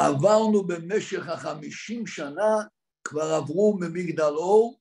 ועברנו 0.00 0.66
במשך 0.66 1.28
החמישים 1.28 2.06
שנה, 2.06 2.56
כבר 3.04 3.34
עברו 3.34 3.78
ממגדל 3.80 4.22
אור 4.22 4.80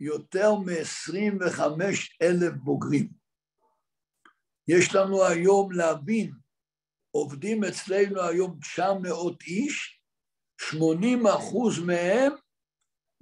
יותר 0.00 0.54
מ-25 0.54 1.60
אלף 2.22 2.52
בוגרים. 2.52 3.08
יש 4.68 4.94
לנו 4.94 5.24
היום 5.24 5.72
להבין, 5.72 6.32
עובדים 7.10 7.64
אצלנו 7.64 8.22
היום 8.22 8.58
900 8.60 9.42
איש, 9.42 10.00
80 10.60 11.26
אחוז 11.26 11.78
מהם 11.78 12.32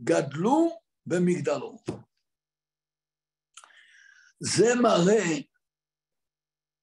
גדלו 0.04 0.80
במגדל 1.06 1.60
אור. 1.60 1.84
זה 4.40 4.74
מראה 4.82 5.38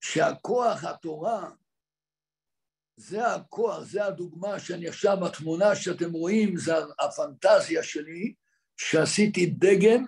שהכוח 0.02 0.84
התורה 0.84 1.50
זה 2.98 3.28
הכוח, 3.28 3.84
זה 3.84 4.06
הדוגמה 4.06 4.60
שאני 4.60 4.88
עכשיו, 4.88 5.26
התמונה 5.26 5.76
שאתם 5.76 6.12
רואים, 6.12 6.58
זה 6.58 6.74
הפנטזיה 7.00 7.84
שלי, 7.84 8.34
שעשיתי 8.78 9.46
דגם, 9.46 10.06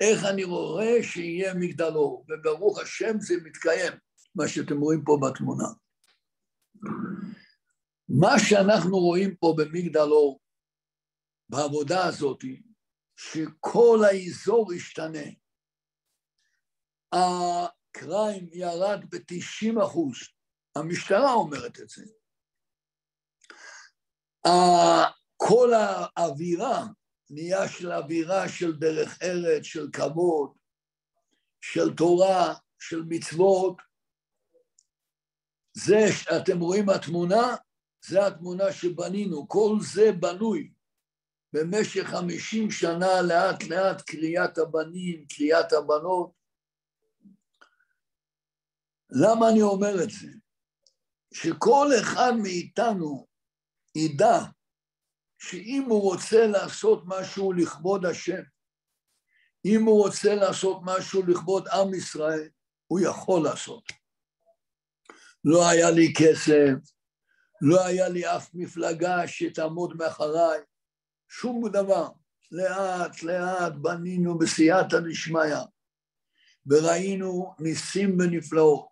איך 0.00 0.24
אני 0.24 0.44
רואה 0.44 1.02
שיהיה 1.02 1.54
מגדל 1.54 1.92
אור, 1.94 2.26
וברוך 2.28 2.78
השם 2.78 3.20
זה 3.20 3.34
מתקיים, 3.44 3.92
מה 4.34 4.48
שאתם 4.48 4.80
רואים 4.80 5.04
פה 5.04 5.18
בתמונה. 5.22 5.68
מה 8.08 8.38
שאנחנו 8.38 8.98
רואים 8.98 9.36
פה 9.36 9.54
במגדל 9.58 10.00
אור, 10.00 10.40
בעבודה 11.48 12.06
הזאת, 12.06 12.44
שכל 13.16 13.98
האזור 14.10 14.72
השתנה. 14.72 15.28
הקריים 17.12 18.48
ירד 18.52 19.04
ב-90 19.10 19.84
אחוז, 19.84 20.16
המשטרה 20.76 21.32
אומרת 21.32 21.80
את 21.80 21.88
זה. 21.88 22.04
כל 25.36 25.70
האווירה 25.74 26.84
נהיה 27.30 27.68
של 27.68 27.92
אווירה 27.92 28.48
של 28.48 28.76
דרך 28.76 29.22
ארץ, 29.22 29.62
של 29.62 29.86
כבוד, 29.92 30.58
של 31.60 31.96
תורה, 31.96 32.54
של 32.78 33.02
מצוות. 33.08 33.76
זה 35.72 36.12
שאתם 36.12 36.60
רואים 36.60 36.88
התמונה, 36.88 37.56
זה 38.04 38.26
התמונה 38.26 38.72
שבנינו, 38.72 39.48
כל 39.48 39.76
זה 39.92 40.12
בנוי 40.12 40.72
במשך 41.52 42.02
חמישים 42.02 42.70
שנה 42.70 43.22
לאט 43.22 43.64
לאט 43.64 44.02
קריאת 44.02 44.58
הבנים, 44.58 45.26
קריאת 45.26 45.72
הבנות. 45.72 46.32
למה 49.10 49.48
אני 49.48 49.62
אומר 49.62 50.02
את 50.02 50.10
זה? 50.10 50.28
שכל 51.34 51.88
אחד 52.00 52.32
מאיתנו 52.42 53.26
ידע 53.94 54.38
שאם 55.38 55.84
הוא 55.88 56.02
רוצה 56.02 56.46
לעשות 56.46 57.02
משהו 57.06 57.52
לכבוד 57.52 58.06
השם, 58.06 58.42
אם 59.64 59.84
הוא 59.84 60.04
רוצה 60.04 60.34
לעשות 60.34 60.80
משהו 60.82 61.22
לכבוד 61.26 61.68
עם 61.68 61.94
ישראל, 61.94 62.48
הוא 62.86 63.00
יכול 63.00 63.44
לעשות. 63.44 63.82
לא 65.44 65.68
היה 65.68 65.90
לי 65.90 66.12
כסף, 66.18 66.92
לא 67.60 67.86
היה 67.86 68.08
לי 68.08 68.36
אף 68.36 68.50
מפלגה 68.54 69.28
שתעמוד 69.28 69.96
מאחריי, 69.96 70.60
שום 71.28 71.68
דבר. 71.68 72.08
לאט 72.50 73.22
לאט 73.22 73.72
בנינו 73.82 74.38
בסייעתא 74.38 74.96
דשמיא, 75.10 75.56
וראינו 76.66 77.54
ניסים 77.58 78.16
ונפלאות. 78.20 78.88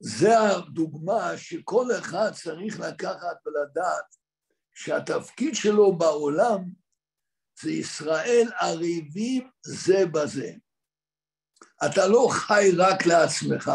זה 0.00 0.40
הדוגמה 0.40 1.36
שכל 1.36 1.86
אחד 1.98 2.30
צריך 2.32 2.80
לקחת 2.80 3.36
ולדעת 3.46 4.16
שהתפקיד 4.74 5.54
שלו 5.54 5.98
בעולם 5.98 6.64
זה 7.60 7.70
ישראל 7.70 8.48
עריבים 8.60 9.50
זה 9.66 10.06
בזה. 10.12 10.52
אתה 11.86 12.06
לא 12.06 12.28
חי 12.30 12.70
רק 12.78 13.06
לעצמך. 13.06 13.70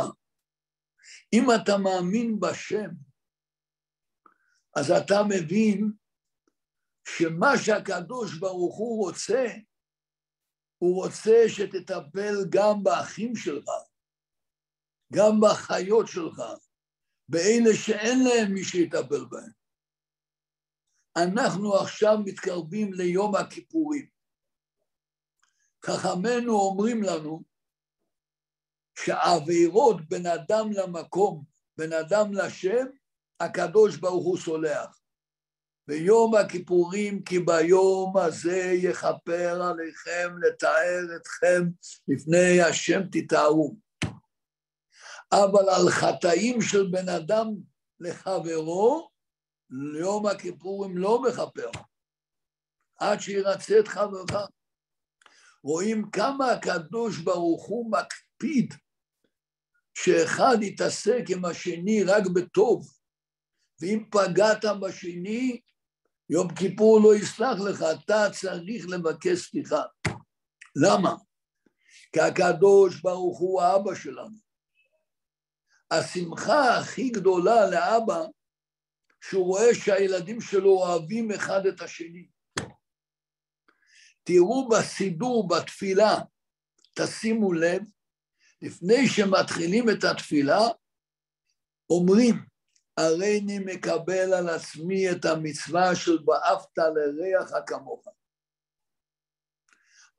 אם 1.34 1.46
אתה 1.56 1.78
מאמין 1.78 2.40
בשם, 2.40 2.90
אז 4.76 4.92
אתה 4.92 5.16
מבין 5.30 5.92
שמה 7.10 7.52
שהקדוש 7.66 8.38
ברוך 8.40 8.78
הוא 8.78 9.06
רוצה, 9.06 9.46
הוא 10.78 11.04
רוצה 11.04 11.44
שתטפל 11.48 12.36
גם 12.50 12.84
באחים 12.84 13.36
שלך. 13.36 13.70
גם 15.14 15.32
בחיות 15.42 16.08
שלך, 16.08 16.42
באלה 17.30 17.76
שאין 17.86 18.20
להם 18.24 18.54
מי 18.54 18.64
שיטפל 18.64 19.26
בהם. 19.26 19.52
אנחנו 21.18 21.76
עכשיו 21.76 22.18
מתקרבים 22.26 22.94
ליום 22.94 23.36
הכיפורים. 23.36 24.08
חכמינו 25.86 26.54
אומרים 26.54 27.04
לנו 27.04 27.44
שהעבירות 29.00 29.96
בין 30.10 30.26
אדם 30.26 30.72
למקום, 30.72 31.44
בין 31.78 31.94
אדם 31.94 32.34
לשם, 32.34 32.86
הקדוש 33.40 33.98
ברוך 33.98 34.26
הוא 34.26 34.38
סולח. 34.38 35.02
ביום 35.88 36.36
הכיפורים 36.36 37.24
כי 37.24 37.40
ביום 37.40 38.18
הזה 38.18 38.72
יכפר 38.74 39.62
עליכם 39.62 40.36
לתאר 40.42 41.16
אתכם 41.16 41.64
לפני 42.08 42.62
השם 42.62 43.02
תתארו. 43.12 43.76
אבל 45.32 45.70
על 45.70 45.90
חטאים 45.90 46.62
של 46.62 46.88
בן 46.92 47.10
אדם 47.10 47.48
לחברו, 48.00 49.10
ליום 49.70 50.26
הכיפורים 50.26 50.98
לא 50.98 51.22
מכפר, 51.22 51.70
עד 53.00 53.20
שירצה 53.20 53.80
את 53.80 53.88
חברך. 53.88 54.32
רואים 55.64 56.10
כמה 56.12 56.52
הקדוש 56.52 57.18
ברוך 57.18 57.66
הוא 57.66 57.92
מקפיד 57.92 58.74
שאחד 59.94 60.58
יתעסק 60.62 61.24
עם 61.30 61.46
השני 61.46 62.04
רק 62.04 62.24
בטוב, 62.36 62.88
ואם 63.82 64.04
פגעת 64.12 64.66
בשני, 64.82 65.62
יום 66.30 66.56
כיפור 66.56 67.00
לא 67.04 67.16
יסלח 67.16 67.60
לך, 67.60 67.84
אתה 67.94 68.28
צריך 68.32 68.86
לבקש 68.88 69.50
סליחה. 69.50 69.84
למה? 70.76 71.16
כי 72.14 72.20
הקדוש 72.20 73.02
ברוך 73.02 73.40
הוא 73.40 73.62
האבא 73.62 73.96
שלנו. 73.96 74.38
השמחה 75.92 76.78
הכי 76.78 77.10
גדולה 77.10 77.70
לאבא, 77.70 78.26
שהוא 79.22 79.46
רואה 79.46 79.76
שהילדים 79.76 80.42
שלו 80.42 80.70
אוהבים 80.70 81.32
אחד 81.32 81.66
את 81.66 81.82
השני. 81.82 82.28
תראו 84.24 84.70
בסידור, 84.70 85.48
בתפילה, 85.48 86.16
תשימו 86.94 87.54
לב, 87.54 87.82
לפני 88.62 89.08
שמתחילים 89.08 89.90
את 89.90 90.04
התפילה, 90.04 90.60
אומרים, 91.90 92.46
הריני 92.98 93.60
מקבל 93.60 94.34
על 94.34 94.50
עצמי 94.50 95.12
את 95.12 95.26
המצווה 95.26 95.96
של 95.96 96.30
ואהבת 96.30 96.78
לריח 96.78 97.52
כמוך. 97.68 98.08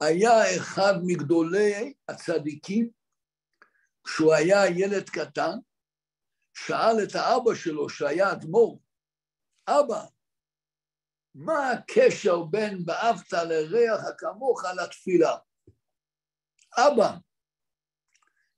היה 0.01 0.57
אחד 0.57 0.93
מגדולי 1.07 1.95
הצדיקים, 2.09 2.91
כשהוא 4.05 4.35
היה 4.35 4.67
ילד 4.67 5.09
קטן, 5.11 5.59
שאל 6.55 6.97
את 7.05 7.15
האבא 7.15 7.55
שלו, 7.55 7.89
שהיה 7.89 8.33
אדמו"ר, 8.33 8.81
אבא, 9.69 10.05
מה 11.35 11.71
הקשר 11.71 12.43
בין 12.43 12.85
ואהבת 12.87 13.33
לריח 13.33 14.01
כמוך 14.19 14.63
לתפילה? 14.65 15.37
אבא, 16.79 17.17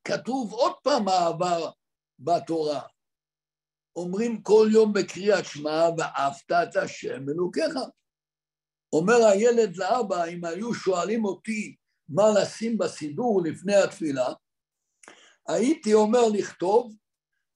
כתוב 0.04 0.52
עוד 0.52 0.74
פעם 0.83 1.09
אהבה 1.09 1.70
בתורה. 2.18 2.99
אומרים 3.96 4.42
כל 4.42 4.68
יום 4.72 4.92
בקריאת 4.92 5.44
שמע, 5.44 5.88
ואהבת 5.98 6.53
את 6.53 6.76
השם 6.76 7.29
אלוקיך. 7.29 7.74
אומר 8.92 9.26
הילד 9.26 9.76
לאבא, 9.76 10.24
אם 10.24 10.44
היו 10.44 10.74
שואלים 10.74 11.24
אותי 11.24 11.76
מה 12.09 12.24
לשים 12.40 12.79
בסידור 12.79 13.42
לפני 13.44 13.74
התפילה, 13.74 14.29
הייתי 15.48 15.94
אומר 15.94 16.29
לכתוב, 16.33 16.96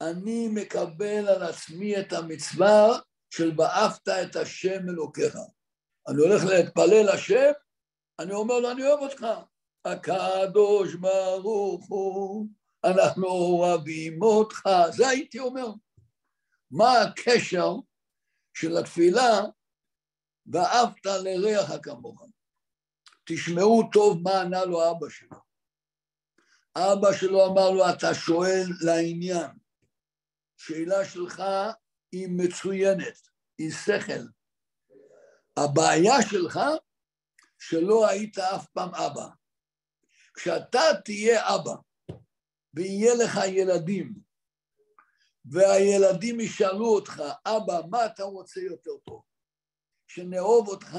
אני 0.00 0.48
מקבל 0.48 1.28
על 1.28 1.42
עצמי 1.42 2.00
את 2.00 2.12
המצווה 2.12 2.98
של 3.30 3.52
ואהבת 3.60 4.08
את 4.08 4.36
השם 4.36 4.88
אלוקיך. 4.88 5.36
אני 6.08 6.22
הולך 6.22 6.44
להתפלל 6.44 7.08
השם, 7.08 7.52
אני 8.20 8.32
אומר 8.34 8.60
לו, 8.60 8.70
אני 8.70 8.86
אוהב 8.86 9.00
אותך. 9.00 9.26
הקדוש 9.84 10.94
ברוך 10.94 11.88
הוא, 11.88 12.46
אנחנו 12.84 13.26
אוהבים 13.26 14.22
אותך. 14.22 14.68
זה 14.90 15.08
הייתי 15.08 15.38
אומר. 15.38 15.66
מה 16.76 17.02
הקשר 17.02 17.70
של 18.54 18.76
התפילה 18.76 19.40
ואהבת 20.46 21.06
לריח 21.06 21.70
כמוך? 21.82 22.22
תשמעו 23.24 23.90
טוב 23.92 24.22
מה 24.22 24.40
ענה 24.40 24.64
לו 24.64 24.90
אבא 24.90 25.08
שלו. 25.08 25.38
אבא 26.76 27.12
שלו 27.12 27.46
אמר 27.46 27.70
לו, 27.70 27.90
אתה 27.90 28.14
שואל 28.14 28.64
לעניין. 28.80 29.50
שאלה 30.56 31.04
שלך 31.04 31.42
היא 32.12 32.28
מצוינת, 32.36 33.28
היא 33.58 33.72
שכל. 33.72 34.24
הבעיה 35.56 36.22
שלך, 36.30 36.60
שלא 37.58 38.08
היית 38.08 38.38
אף 38.38 38.66
פעם 38.66 38.94
אבא. 38.94 39.26
כשאתה 40.34 40.80
תהיה 41.04 41.54
אבא 41.54 41.74
ויהיה 42.74 43.14
לך 43.14 43.38
ילדים, 43.46 44.23
והילדים 45.44 46.40
ישאלו 46.40 46.86
אותך, 46.86 47.22
אבא, 47.46 47.80
מה 47.90 48.06
אתה 48.06 48.22
רוצה 48.22 48.60
יותר 48.60 48.96
טוב? 49.04 49.22
שנאהוב 50.06 50.68
אותך 50.68 50.98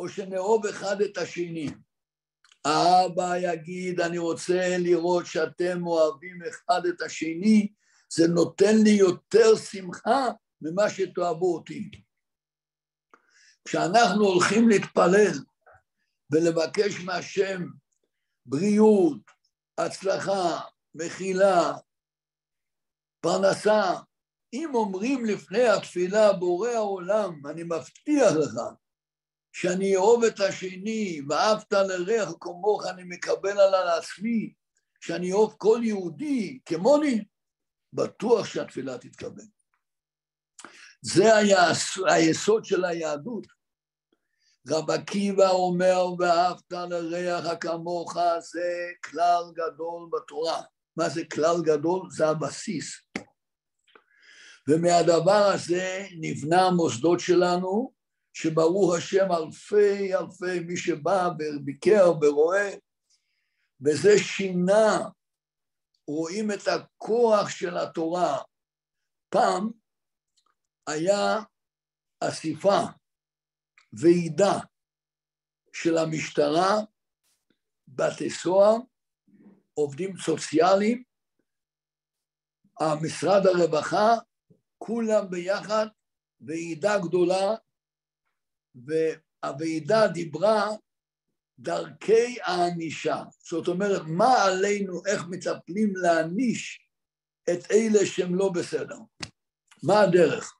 או 0.00 0.08
שנאהוב 0.08 0.66
אחד 0.66 1.00
את 1.00 1.18
השני? 1.18 1.70
האבא 2.64 3.36
יגיד, 3.36 4.00
אני 4.00 4.18
רוצה 4.18 4.76
לראות 4.78 5.26
שאתם 5.26 5.86
אוהבים 5.86 6.38
אחד 6.48 6.86
את 6.86 7.02
השני, 7.02 7.72
זה 8.12 8.28
נותן 8.28 8.76
לי 8.84 8.90
יותר 8.90 9.56
שמחה 9.56 10.28
ממה 10.60 10.90
שתאהבו 10.90 11.54
אותי. 11.54 11.90
כשאנחנו 13.64 14.24
הולכים 14.24 14.68
להתפלל 14.68 15.38
ולבקש 16.32 17.00
מהשם 17.04 17.66
בריאות, 18.46 19.20
הצלחה, 19.78 20.60
מחילה, 20.94 21.72
פרנסה, 23.20 23.94
אם 24.52 24.74
אומרים 24.74 25.24
לפני 25.24 25.68
התפילה, 25.68 26.32
בורא 26.32 26.70
העולם, 26.70 27.46
אני 27.46 27.62
מבטיח 27.62 28.32
לך 28.32 28.60
שאני 29.52 29.96
אוהב 29.96 30.24
את 30.24 30.40
השני, 30.40 31.20
ואהבת 31.28 31.72
לריח 31.72 32.28
כמוך, 32.40 32.86
אני 32.86 33.02
מקבל 33.04 33.60
על 33.60 33.88
עצמי, 33.88 34.52
שאני 35.00 35.32
אוהב 35.32 35.50
כל 35.58 35.80
יהודי 35.82 36.58
כמוני, 36.64 37.24
בטוח 37.92 38.46
שהתפילה 38.46 38.98
תתקבל. 38.98 39.42
זה 41.02 41.36
היה 41.36 41.62
היסוד 42.06 42.64
של 42.64 42.84
היהדות. 42.84 43.46
רב 44.68 44.90
עקיבא 44.90 45.50
אומר, 45.50 46.06
ואהבת 46.18 46.72
לריח 46.72 47.44
כמוך, 47.60 48.16
זה 48.52 48.90
כלל 49.04 49.42
גדול 49.54 50.08
בתורה. 50.12 50.62
מה 50.96 51.08
זה 51.08 51.22
כלל 51.32 51.56
גדול? 51.62 52.08
זה 52.10 52.28
הבסיס. 52.28 53.07
ומהדבר 54.68 55.50
הזה 55.54 56.06
נבנה 56.20 56.66
המוסדות 56.66 57.20
שלנו, 57.20 57.92
שברוך 58.32 58.94
השם 58.94 59.26
אלפי 59.32 60.14
אלפי 60.14 60.60
מי 60.66 60.76
שבא 60.76 61.28
וביקר 61.38 62.12
ורואה, 62.20 62.70
וזה 63.84 64.18
שינה, 64.18 65.08
רואים 66.08 66.50
את 66.50 66.68
הכוח 66.68 67.48
של 67.50 67.76
התורה. 67.76 68.38
פעם 69.28 69.70
היה 70.86 71.38
אסיפה, 72.20 72.80
ועידה 73.92 74.58
של 75.72 75.98
המשטרה, 75.98 76.74
בתי 77.88 78.30
סוהר, 78.30 78.76
עובדים 79.74 80.16
סוציאליים, 80.18 81.02
משרד 83.02 83.46
הרווחה, 83.46 84.14
כולם 84.78 85.30
ביחד, 85.30 85.86
ועידה 86.40 86.98
גדולה, 86.98 87.54
והוועידה 88.74 90.08
דיברה 90.08 90.68
דרכי 91.58 92.36
הענישה. 92.42 93.22
זאת 93.38 93.68
אומרת, 93.68 94.02
מה 94.06 94.44
עלינו, 94.44 95.06
איך 95.06 95.22
מטפלים 95.30 95.92
להעניש 95.96 96.88
את 97.44 97.70
אלה 97.70 98.06
שהם 98.06 98.34
לא 98.34 98.50
בסדר? 98.54 98.98
מה 99.82 100.00
הדרך? 100.00 100.58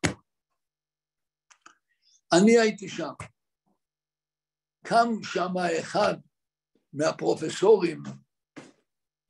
אני 2.32 2.58
הייתי 2.58 2.88
שם. 2.88 3.12
קם 4.84 5.08
שם 5.22 5.52
אחד 5.80 6.14
מהפרופסורים 6.92 8.02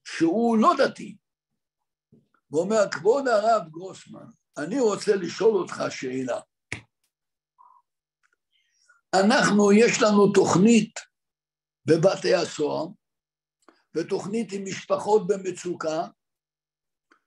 שהוא 0.04 0.58
לא 0.58 0.72
דתי, 0.78 1.16
ואומר, 2.50 2.90
כבוד 2.90 3.28
הרב 3.28 3.68
גרוסמן, 3.70 4.26
אני 4.58 4.80
רוצה 4.80 5.16
לשאול 5.16 5.54
אותך 5.56 5.82
שאלה. 5.90 6.40
אנחנו, 9.14 9.72
יש 9.72 10.02
לנו 10.02 10.32
תוכנית 10.32 10.98
בבתי 11.86 12.34
הסוהר, 12.34 12.86
ותוכנית 13.94 14.52
עם 14.52 14.64
משפחות 14.64 15.26
במצוקה, 15.26 16.06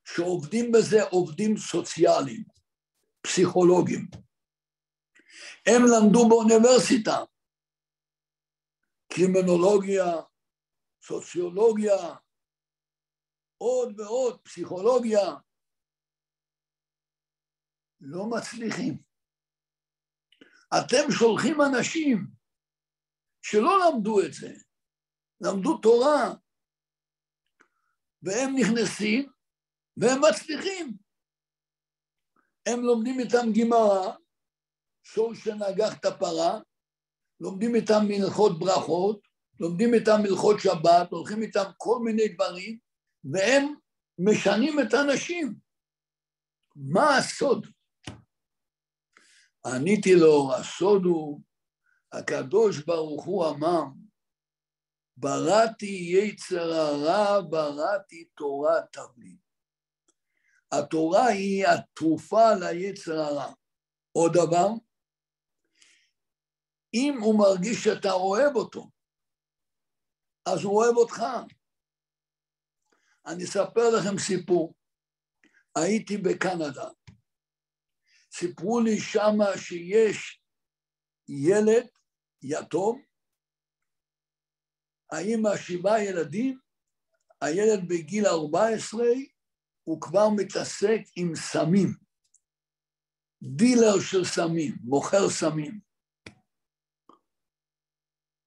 שעובדים 0.06 0.72
בזה 0.72 1.04
עובדים 1.04 1.58
סוציאליים, 1.58 2.44
פסיכולוגים. 3.22 4.08
הם 5.66 5.82
למדו 5.86 6.30
באוניברסיטה 6.30 7.18
קרימינולוגיה, 9.14 10.06
סוציולוגיה, 11.04 12.16
עוד 13.58 14.00
ועוד, 14.00 14.42
פסיכולוגיה, 14.42 15.22
לא 18.02 18.26
מצליחים. 18.30 18.98
אתם 20.78 21.12
שולחים 21.12 21.58
אנשים 21.62 22.28
שלא 23.42 23.80
למדו 23.80 24.22
את 24.22 24.34
זה, 24.34 24.54
למדו 25.42 25.78
תורה, 25.78 26.34
והם 28.22 28.56
נכנסים 28.56 29.32
והם 29.98 30.22
מצליחים. 30.30 30.98
הם 32.66 32.80
לומדים 32.82 33.20
איתם 33.20 33.46
גמרא, 33.60 34.16
שור 35.04 35.34
שנגח 35.36 36.00
את 36.00 36.06
הפרה, 36.06 36.60
לומדים 37.40 37.76
איתם 37.76 38.02
מלכות 38.08 38.60
ברכות, 38.60 39.28
לומדים 39.60 39.94
איתם 39.94 40.18
מלכות 40.24 40.60
שבת, 40.60 41.12
הולכים 41.12 41.42
איתם 41.42 41.72
כל 41.78 42.00
מיני 42.04 42.28
דברים, 42.28 42.80
והם 43.24 43.74
משנים 44.20 44.80
את 44.80 44.94
האנשים. 44.94 45.56
מה 46.76 47.18
הסוד? 47.18 47.68
עניתי 49.66 50.16
לו, 50.16 50.54
הסוד 50.56 51.06
הוא, 51.06 51.42
הקדוש 52.12 52.78
ברוך 52.86 53.26
הוא 53.26 53.46
אמר, 53.50 53.84
בראתי 55.18 55.86
יצר 55.86 56.74
הרע, 56.74 57.42
בראתי 57.50 58.26
תורה 58.38 58.76
תבלי. 58.92 59.38
התורה 60.72 61.26
היא 61.26 61.66
התרופה 61.68 62.54
ליצר 62.60 63.20
הרע. 63.20 63.54
עוד 64.12 64.32
דבר, 64.34 64.68
אם 66.94 67.18
הוא 67.22 67.40
מרגיש 67.40 67.84
שאתה 67.84 68.12
אוהב 68.12 68.56
אותו, 68.56 68.90
אז 70.46 70.64
הוא 70.64 70.84
אוהב 70.84 70.96
אותך. 70.98 71.24
אני 73.26 73.44
אספר 73.44 73.90
לכם 74.00 74.18
סיפור. 74.18 74.74
הייתי 75.76 76.18
בקנדה. 76.18 76.90
סיפרו 78.34 78.80
לי 78.80 79.00
שמה 79.00 79.58
שיש 79.58 80.42
ילד 81.28 81.88
יתום, 82.44 83.04
האמא 85.12 85.58
שבעה 85.58 86.04
ילדים, 86.04 86.60
הילד 87.42 87.88
בגיל 87.88 88.26
14 88.26 89.06
הוא 89.84 90.02
כבר 90.02 90.30
מתעסק 90.36 91.02
עם 91.16 91.36
סמים. 91.36 91.94
דילר 93.44 94.00
של 94.12 94.26
סמים, 94.26 94.76
מוכר 94.84 95.30
סמים. 95.30 95.80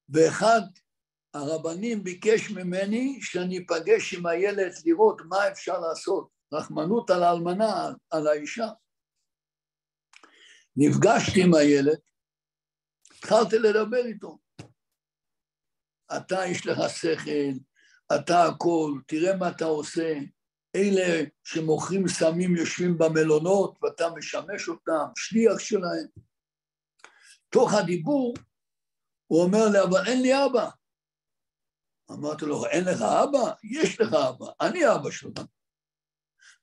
ואחד 0.09 0.61
הרבנים 1.35 2.05
ביקש 2.05 2.51
ממני 2.51 3.19
שאני 3.23 3.59
אפגש 3.59 4.15
עם 4.15 4.27
הילד 4.27 4.73
לראות 4.85 5.21
מה 5.29 5.49
אפשר 5.49 5.81
לעשות, 5.81 6.29
רחמנות 6.53 7.11
על 7.11 7.23
האלמנה, 7.23 7.93
על 8.11 8.27
האישה. 8.27 8.69
נפגשתי 10.77 11.43
עם 11.43 11.55
הילד, 11.55 11.99
התחלתי 13.19 13.59
לדבר 13.59 14.05
איתו. 14.07 14.39
אתה 16.17 16.39
יש 16.51 16.67
לך 16.67 16.79
שכל, 16.89 17.59
אתה 18.17 18.43
הכל, 18.43 19.01
תראה 19.07 19.37
מה 19.37 19.49
אתה 19.49 19.65
עושה. 19.65 20.15
אלה 20.77 21.25
שמוכרים 21.45 22.09
סמים 22.09 22.57
יושבים 22.57 22.99
במלונות 22.99 23.79
ואתה 23.83 24.05
משמש 24.17 24.69
אותם, 24.69 25.07
שליח 25.17 25.59
שלהם. 25.59 26.07
תוך 27.49 27.75
הדיבור 27.75 28.35
הוא 29.27 29.43
אומר 29.45 29.69
לי, 29.73 29.83
אבל 29.83 30.07
אין 30.07 30.23
לי 30.23 30.33
אבא. 30.47 30.71
אמרתי 32.11 32.45
לו, 32.45 32.67
אין 32.67 32.85
לך 32.85 33.03
אבא? 33.03 33.53
יש 33.65 34.01
לך 34.01 34.13
אבא, 34.13 34.47
אני 34.61 34.95
אבא 34.95 35.11
שלך. 35.11 35.41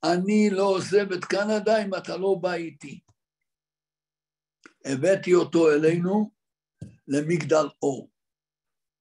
אני 0.04 0.50
לא 0.52 0.63
עוזב 0.63 1.12
את 1.12 1.26
קנדה 1.26 1.84
אם 1.84 1.95
אתה 1.95 2.17
לא 2.17 2.36
בא 2.41 2.54
איתי. 2.54 3.00
הבאתי 4.86 5.34
אותו 5.34 5.72
אלינו 5.72 6.32
למגדל 7.08 7.65
אור, 7.82 8.10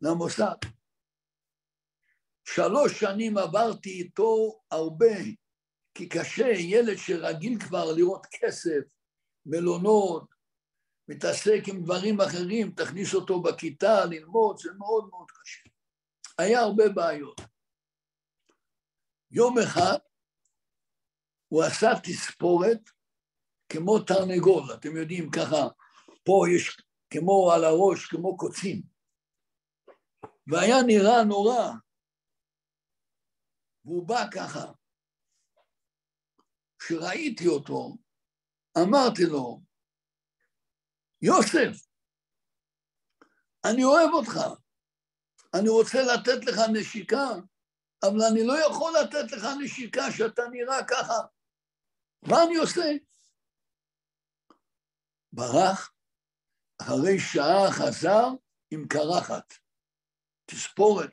למוסד. 0.01 0.57
שלוש 2.45 3.01
שנים 3.01 3.39
עברתי 3.39 3.91
איתו 3.91 4.61
הרבה, 4.71 5.17
כי 5.95 6.09
קשה, 6.09 6.49
ילד 6.49 6.97
שרגיל 6.97 7.61
כבר 7.61 7.93
לראות 7.93 8.27
כסף, 8.31 8.81
מלונות, 9.47 10.25
מתעסק 11.09 11.61
עם 11.69 11.83
דברים 11.83 12.21
אחרים, 12.21 12.73
תכניס 12.73 13.15
אותו 13.15 13.43
בכיתה 13.43 14.05
ללמוד, 14.05 14.59
זה 14.59 14.71
מאוד 14.79 15.09
מאוד 15.11 15.31
קשה. 15.31 15.71
היה 16.39 16.61
הרבה 16.61 16.89
בעיות. 16.89 17.41
יום 19.31 19.59
אחד 19.59 19.99
הוא 21.49 21.63
עשה 21.63 21.91
תספורת 22.03 22.91
כמו 23.73 23.99
תרנגול, 23.99 24.75
אתם 24.75 24.97
יודעים, 24.97 25.31
ככה, 25.31 25.69
פה 26.25 26.45
יש 26.57 26.83
כמו 27.11 27.53
על 27.53 27.65
הראש, 27.65 28.07
כמו 28.07 28.37
קוצים. 28.37 28.83
והיה 30.47 30.77
נראה 30.87 31.25
נורא, 31.29 31.71
והוא 33.85 34.09
בא 34.09 34.25
ככה. 34.35 34.73
כשראיתי 36.79 37.47
אותו, 37.47 37.97
אמרתי 38.79 39.23
לו, 39.23 39.61
יוסף, 41.23 41.87
אני 43.65 43.85
אוהב 43.85 44.11
אותך, 44.13 44.33
אני 45.55 45.69
רוצה 45.69 45.99
לתת 46.03 46.45
לך 46.47 46.57
נשיקה, 46.73 47.27
אבל 48.03 48.23
אני 48.33 48.47
לא 48.47 48.67
יכול 48.67 48.93
לתת 49.03 49.33
לך 49.33 49.47
נשיקה 49.65 50.03
שאתה 50.17 50.43
נראה 50.51 50.85
ככה. 50.89 51.19
מה 52.29 52.37
אני 52.47 52.57
עושה? 52.57 53.10
ברח, 55.33 55.93
אחרי 56.81 57.19
שעה 57.19 57.71
חזר 57.71 58.29
עם 58.71 58.87
קרחת, 58.89 59.55
תספורת. 60.47 61.11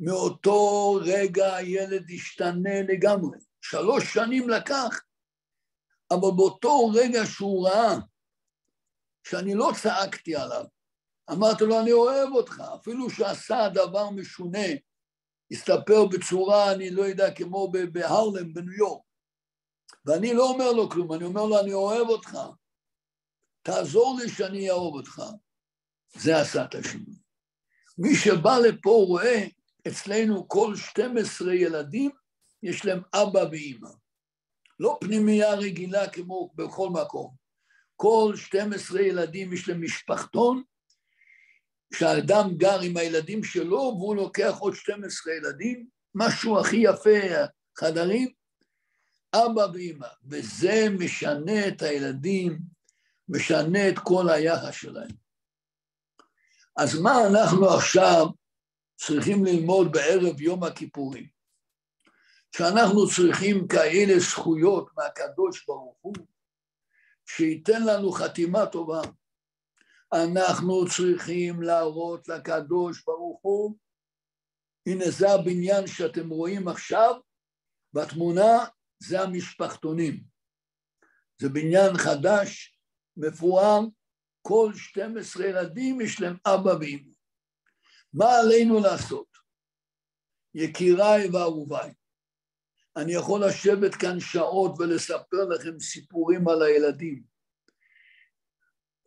מאותו 0.00 0.92
רגע 1.04 1.54
הילד 1.54 2.10
השתנה 2.14 2.82
לגמרי. 2.88 3.38
שלוש 3.60 4.14
שנים 4.14 4.48
לקח, 4.48 5.00
אבל 6.10 6.30
באותו 6.36 6.90
רגע 6.94 7.26
שהוא 7.26 7.68
ראה 7.68 7.94
שאני 9.24 9.54
לא 9.54 9.70
צעקתי 9.82 10.36
עליו, 10.36 10.64
אמרתי 11.30 11.64
לו, 11.64 11.80
אני 11.80 11.92
אוהב 11.92 12.32
אותך, 12.32 12.62
אפילו 12.74 13.10
שעשה 13.10 13.68
דבר 13.74 14.10
משונה, 14.10 14.66
הסתפר 15.50 16.06
בצורה, 16.06 16.72
אני 16.72 16.90
לא 16.90 17.02
יודע, 17.02 17.34
כמו 17.34 17.72
בהרלם, 17.92 18.54
בניו 18.54 18.72
יורק. 18.72 19.02
ואני 20.04 20.34
לא 20.34 20.50
אומר 20.50 20.72
לו 20.72 20.90
כלום, 20.90 21.12
אני 21.12 21.24
אומר 21.24 21.44
לו, 21.44 21.60
אני 21.60 21.72
אוהב 21.72 22.08
אותך. 22.08 22.38
תעזור 23.68 24.18
לי 24.20 24.28
שאני 24.28 24.70
אאהוב 24.70 24.94
אותך. 24.94 25.22
זה 26.14 26.40
עשה 26.40 26.64
את 26.64 26.74
השינוי. 26.74 27.16
מי 27.98 28.16
שבא 28.16 28.58
לפה 28.58 29.04
רואה, 29.06 29.44
אצלנו 29.88 30.48
כל 30.48 30.76
12 30.76 31.54
ילדים, 31.54 32.10
יש 32.62 32.84
להם 32.84 33.02
אבא 33.14 33.38
ואימא. 33.50 33.88
לא 34.80 34.98
פנימייה 35.00 35.54
רגילה 35.54 36.08
כמו 36.08 36.50
בכל 36.54 36.88
מקום. 36.90 37.34
כל 37.96 38.32
12 38.36 39.00
ילדים 39.00 39.52
יש 39.52 39.68
להם 39.68 39.82
משפחתון, 39.82 40.62
כשאדם 41.94 42.56
גר 42.56 42.80
עם 42.80 42.96
הילדים 42.96 43.44
שלו 43.44 43.94
והוא 43.98 44.16
לוקח 44.16 44.56
עוד 44.58 44.74
12 44.74 45.34
ילדים, 45.34 45.86
משהו 46.14 46.60
הכי 46.60 46.76
יפה, 46.76 47.18
חדרים, 47.78 48.32
אבא 49.34 49.66
ואמא, 49.74 50.08
וזה 50.24 50.86
משנה 50.98 51.68
את 51.68 51.82
הילדים, 51.82 52.77
משנה 53.28 53.88
את 53.88 53.98
כל 53.98 54.28
היחס 54.28 54.74
שלהם. 54.74 55.10
אז 56.76 56.98
מה 56.98 57.12
אנחנו 57.30 57.70
עכשיו 57.70 58.26
צריכים 58.96 59.44
ללמוד 59.44 59.92
בערב 59.92 60.40
יום 60.40 60.64
הכיפורים? 60.64 61.28
שאנחנו 62.56 63.08
צריכים 63.16 63.68
כאלה 63.68 64.18
זכויות 64.18 64.90
מהקדוש 64.96 65.66
ברוך 65.66 65.96
הוא, 66.00 66.14
שייתן 67.26 67.86
לנו 67.86 68.12
חתימה 68.12 68.66
טובה. 68.66 69.00
אנחנו 70.14 70.84
צריכים 70.96 71.62
להראות 71.62 72.28
לקדוש 72.28 73.04
ברוך 73.04 73.40
הוא, 73.42 73.76
הנה 74.86 75.04
זה 75.10 75.30
הבניין 75.30 75.86
שאתם 75.86 76.28
רואים 76.28 76.68
עכשיו, 76.68 77.14
בתמונה 77.92 78.64
זה 79.02 79.20
המשפחתונים. 79.20 80.24
זה 81.40 81.48
בניין 81.48 81.98
חדש, 81.98 82.77
מפואר, 83.18 83.80
כל 84.42 84.72
12 84.74 85.46
ילדים 85.46 86.00
יש 86.00 86.20
להם 86.20 86.36
אבא 86.46 86.70
ואמא. 86.70 87.12
מה 88.12 88.26
עלינו 88.38 88.80
לעשות? 88.80 89.28
יקיריי 90.54 91.30
ואהוביי, 91.32 91.92
אני 92.96 93.12
יכול 93.14 93.40
לשבת 93.44 93.94
כאן 93.94 94.20
שעות 94.20 94.74
ולספר 94.78 95.44
לכם 95.50 95.80
סיפורים 95.80 96.48
על 96.48 96.62
הילדים. 96.62 97.22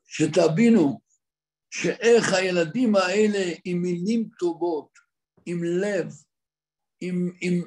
שתבינו 0.05 1.01
שאיך 1.69 2.33
הילדים 2.33 2.95
האלה 2.95 3.53
עם 3.65 3.81
מילים 3.81 4.29
טובות, 4.39 4.99
עם 5.45 5.63
לב, 5.63 6.13
עם, 7.01 7.31
עם 7.41 7.63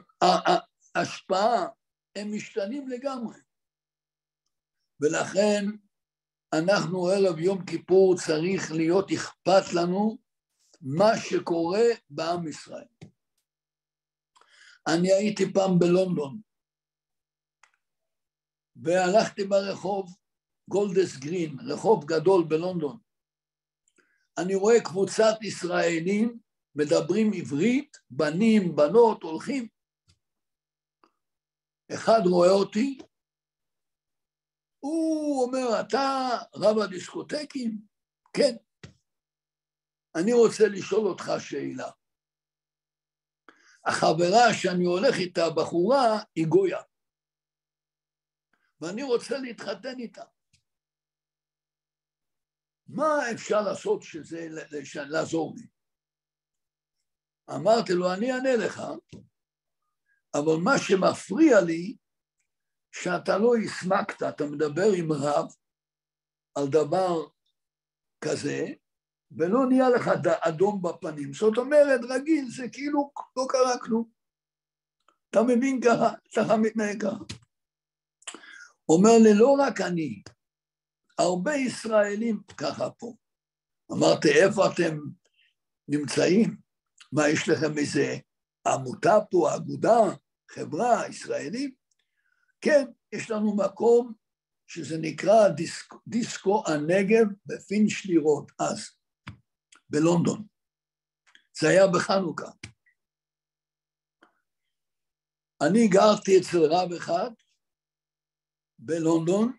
השפעה, 0.95 1.67
הם 2.17 2.35
משתנים 2.35 2.89
לגמרי. 2.89 3.39
ולכן 5.01 5.65
אנחנו 6.59 7.07
ערב 7.07 7.39
יום 7.39 7.65
כיפור 7.65 8.17
צריך 8.17 8.73
להיות 8.73 9.13
אכפת 9.13 9.75
לנו 9.75 10.19
מה 10.81 11.11
שקורה 11.17 11.85
בעם 12.11 12.49
ישראל. 12.49 12.87
אני 14.89 15.13
הייתי 15.13 15.53
פעם 15.53 15.79
בלונדון, 15.79 16.41
והלכתי 18.77 19.45
ברחוב 19.45 20.17
גולדס 20.69 21.17
גרין, 21.17 21.57
רחוב 21.67 22.05
גדול 22.05 22.45
בלונדון. 22.49 22.99
אני 24.39 24.55
רואה 24.55 24.81
קבוצת 24.85 25.35
ישראלים 25.43 26.39
מדברים 26.75 27.33
עברית, 27.33 27.97
בנים, 28.11 28.77
בנות, 28.77 29.23
הולכים. 29.23 29.69
אחד 31.95 32.21
רואה 32.27 32.51
אותי, 32.51 32.99
הוא 34.85 35.45
אומר, 35.47 35.81
אתה 35.81 36.29
רב 36.55 36.79
הדיסקוטקים? 36.79 37.79
כן. 38.33 38.57
אני 40.15 40.33
רוצה 40.33 40.65
לשאול 40.69 41.07
אותך 41.07 41.25
שאלה. 41.39 41.91
החברה 43.85 44.55
שאני 44.63 44.85
הולך 44.85 45.15
איתה, 45.19 45.51
בחורה, 45.57 46.23
היא 46.35 46.47
גויה. 46.47 46.83
ואני 48.81 49.03
רוצה 49.03 49.39
להתחתן 49.39 49.99
איתה. 49.99 50.25
מה 52.87 53.33
אפשר 53.35 53.61
לעשות 53.61 54.03
שזה, 54.03 54.49
לעזור 55.11 55.55
לי? 55.57 55.67
אמרתי 57.51 57.93
לו, 57.93 58.13
אני 58.15 58.33
אענה 58.33 58.57
לך, 58.67 58.81
אבל 60.35 60.57
מה 60.65 60.79
שמפריע 60.79 61.61
לי, 61.61 61.97
שאתה 62.95 63.39
לא 63.39 63.57
הסמקת, 63.57 64.23
אתה 64.23 64.47
מדבר 64.47 64.93
עם 64.97 65.13
רב 65.13 65.47
על 66.55 66.69
דבר 66.69 67.27
כזה, 68.21 68.67
ולא 69.39 69.67
נהיה 69.69 69.91
לך 69.91 70.11
אדום 70.41 70.83
בפנים. 70.83 71.33
זאת 71.33 71.59
אומרת, 71.59 72.01
רגיל, 72.09 72.45
זה 72.57 72.69
כאילו 72.73 73.11
לא 73.37 73.47
קרה 73.49 73.79
כלום. 73.79 74.11
אתה 75.31 75.43
מבין 75.43 75.81
ככה, 75.85 76.15
ככה 76.37 76.57
מתנהג 76.57 77.03
ככה. 77.03 77.25
אומר 78.89 79.19
לי, 79.23 79.35
לא 79.35 79.57
רק 79.61 79.81
אני, 79.81 80.23
הרבה 81.19 81.55
ישראלים 81.55 82.43
ככה 82.57 82.91
פה. 82.91 83.15
אמרתי, 83.93 84.29
איפה 84.29 84.63
אתם 84.67 84.99
נמצאים? 85.89 86.57
מה, 87.13 87.29
יש 87.29 87.49
לכם 87.49 87.79
איזה 87.79 88.17
עמותה 88.67 89.15
פה, 89.31 89.57
אגודה, 89.57 90.01
חברה, 90.51 91.09
ישראלים? 91.09 91.84
כן, 92.65 92.85
יש 93.13 93.31
לנו 93.31 93.57
מקום 93.57 94.13
שזה 94.67 94.97
נקרא 95.01 95.49
דיסק, 95.49 95.95
דיסקו 96.07 96.63
הנגב 96.67 97.27
בפינץ' 97.47 98.05
לירות, 98.05 98.53
אז, 98.59 98.91
בלונדון. 99.91 100.47
זה 101.61 101.69
היה 101.69 101.87
בחנוכה. 101.95 102.51
אני 105.67 105.89
גרתי 105.89 106.41
אצל 106.41 106.59
רב 106.71 106.93
אחד 106.93 107.31
בלונדון, 108.79 109.57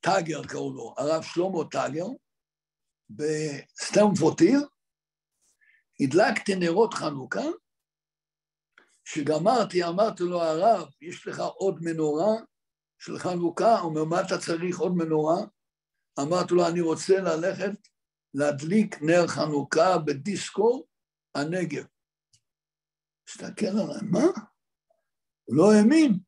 טאגר 0.00 0.46
קראו 0.48 0.74
לו, 0.74 0.94
הרב 0.98 1.22
שלמה 1.22 1.70
טאגר, 1.70 2.06
בסטמפורטיר, 3.10 4.58
הדלקתי 6.00 6.52
נרות 6.54 6.94
חנוכה, 6.94 7.44
כשגמרתי, 9.04 9.84
אמרתי 9.84 10.22
לו, 10.22 10.42
הרב, 10.42 10.88
יש 11.00 11.26
לך 11.26 11.40
עוד 11.40 11.78
מנורה 11.80 12.32
של 12.98 13.18
חנוכה? 13.18 13.78
הוא 13.78 13.90
אומר, 13.90 14.04
מה 14.04 14.20
אתה 14.20 14.38
צריך 14.38 14.78
עוד 14.78 14.92
מנורה? 14.92 15.36
אמרתי 16.20 16.54
לו, 16.54 16.68
אני 16.68 16.80
רוצה 16.80 17.20
ללכת 17.20 17.88
להדליק 18.34 19.02
נר 19.02 19.26
חנוכה 19.26 19.98
בדיסקו 19.98 20.86
הנגב. 21.34 21.84
הסתכל 23.28 23.66
עליי, 23.66 24.00
מה? 24.10 24.26
לא 25.48 25.72
האמין. 25.72 26.18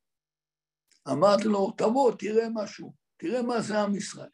אמרתי 1.09 1.45
לו, 1.45 1.71
תבוא, 1.79 2.13
תראה 2.19 2.47
משהו, 2.55 2.95
תראה 3.17 3.43
מה 3.43 3.61
זה 3.61 3.79
עם 3.79 3.97
ישראל. 3.97 4.31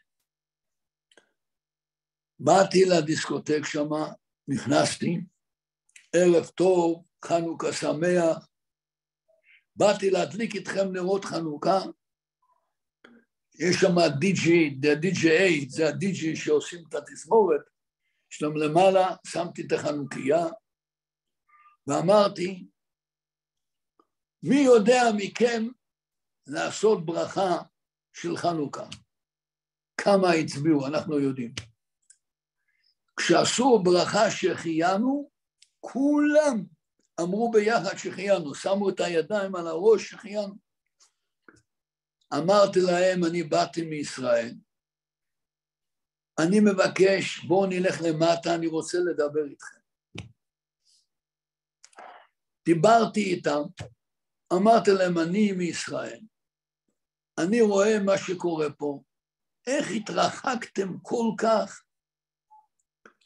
באתי 2.38 2.85
לדיסקוטק 2.85 3.61
שמה, 3.64 4.12
נכנסתי, 4.48 5.20
ערב 6.12 6.46
טוב, 6.46 7.05
חנוכה 7.24 7.72
שמח, 7.72 8.48
באתי 9.76 10.11
להדליק 10.11 10.54
איתכם 10.54 10.92
נרות 10.92 11.24
חנוכה, 11.24 11.78
יש 13.58 13.76
שם 13.76 13.94
די.ג'י, 14.18 14.70
די.ג'יי, 14.70 15.66
זה 15.68 15.88
הדי.ג'י 15.88 16.37
שעושים 16.37 16.85
את 16.88 16.94
התזמורת, 16.94 17.61
שם 18.30 18.56
למעלה, 18.56 19.16
שמתי 19.26 19.62
את 19.66 19.72
החנוכיה, 19.72 20.46
ואמרתי, 21.87 22.66
מי 24.42 24.56
יודע 24.56 25.02
מכם 25.16 25.68
לעשות 26.46 27.06
ברכה 27.06 27.58
של 28.12 28.37
חנוכה? 28.37 28.87
כמה 29.96 30.30
הצביעו, 30.30 30.87
אנחנו 30.87 31.18
יודעים. 31.18 31.54
כשעשו 33.16 33.82
ברכה 33.82 34.30
שהחיינו, 34.30 35.30
כולם 35.80 36.64
אמרו 37.20 37.51
ביחד 37.51 37.96
שהחיינו, 37.96 38.55
שמו 38.55 38.90
את 38.90 39.01
הידיים 39.01 39.55
על 39.55 39.66
הראש 39.66 40.11
שהחיינו. 40.11 40.55
אמרתי 42.35 42.81
להם, 42.81 43.25
אני 43.25 43.42
באתי 43.42 43.83
מישראל, 43.83 44.55
אני 46.38 46.61
מבקש, 46.61 47.38
בואו 47.38 47.66
נלך 47.66 48.01
למטה, 48.01 48.55
אני 48.55 48.66
רוצה 48.66 48.98
לדבר 48.98 49.44
איתכם. 49.44 49.81
דיברתי 52.64 53.20
איתם, 53.20 53.62
אמרתי 54.53 54.90
להם, 54.90 55.18
אני 55.18 55.53
מישראל, 55.53 56.20
אני 57.38 57.61
רואה 57.61 57.98
מה 58.05 58.18
שקורה 58.18 58.72
פה, 58.79 59.03
איך 59.66 59.90
התרחקתם 59.96 60.98
כל 61.03 61.35
כך? 61.38 61.85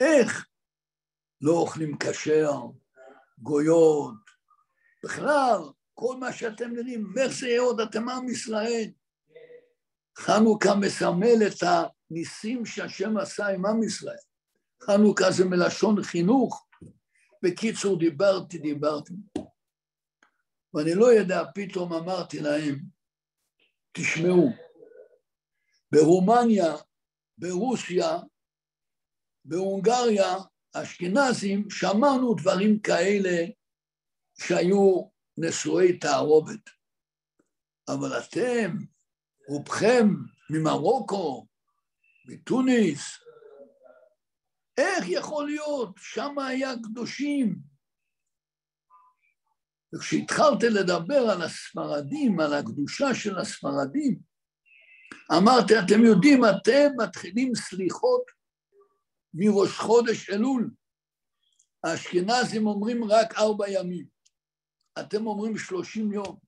איך? 0.00 0.46
לא 1.40 1.52
אוכלים 1.52 1.98
כשר, 1.98 2.52
גויות, 3.38 4.14
בכלל, 5.04 5.60
כל 5.94 6.16
מה 6.20 6.32
שאתם 6.32 6.74
זה 6.74 7.58
עוד, 7.58 7.80
אתם 7.80 8.08
עם 8.08 8.28
ישראל. 8.28 8.90
חנוכה 10.18 10.74
מסמל 10.74 11.46
את 11.46 11.62
הניסים 11.62 12.66
שהשם 12.66 13.16
עשה 13.16 13.46
עם 13.46 13.66
עם 13.66 13.82
ישראל. 13.82 14.16
חנוכה 14.82 15.30
זה 15.30 15.44
מלשון 15.44 16.02
חינוך. 16.02 16.66
בקיצור, 17.42 17.98
דיברתי, 17.98 18.58
דיברתי. 18.58 19.14
ואני 20.74 20.94
לא 20.94 21.12
יודע, 21.12 21.42
פתאום 21.54 21.92
אמרתי 21.92 22.40
להם, 22.40 22.78
תשמעו, 23.92 24.50
ברומניה, 25.92 26.74
ברוסיה, 27.38 28.18
בהונגריה, 29.44 30.34
אשכנזים, 30.82 31.70
שמענו 31.70 32.34
דברים 32.34 32.80
כאלה 32.80 33.46
שהיו 34.40 35.08
נשואי 35.38 35.98
תערובת. 35.98 36.70
אבל 37.88 38.18
אתם, 38.18 38.76
רובכם 39.48 40.08
ממרוקו, 40.50 41.46
מתוניס, 42.26 43.18
איך 44.78 45.04
יכול 45.08 45.46
להיות? 45.46 45.94
שם 45.96 46.38
היה 46.38 46.72
קדושים. 46.82 47.56
וכשהתחלתי 49.94 50.66
לדבר 50.70 51.30
על 51.30 51.42
הספרדים, 51.42 52.40
על 52.40 52.52
הקדושה 52.54 53.14
של 53.14 53.38
הספרדים, 53.38 54.18
אמרתי, 55.38 55.78
אתם 55.78 56.04
יודעים, 56.04 56.44
אתם 56.44 56.88
מתחילים 57.02 57.54
סליחות 57.54 58.35
מראש 59.36 59.70
חודש 59.78 60.30
אלול. 60.30 60.70
האשכנזים 61.84 62.66
אומרים 62.66 63.04
רק 63.04 63.34
ארבע 63.38 63.70
ימים, 63.70 64.06
אתם 64.98 65.26
אומרים 65.26 65.58
שלושים 65.58 66.12
יום. 66.12 66.38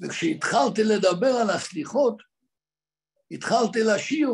וכשהתחלתי 0.00 0.84
לדבר 0.84 1.26
על 1.26 1.50
הסליחות, 1.50 2.22
התחלתי 3.30 3.78
לשיר, 3.82 4.30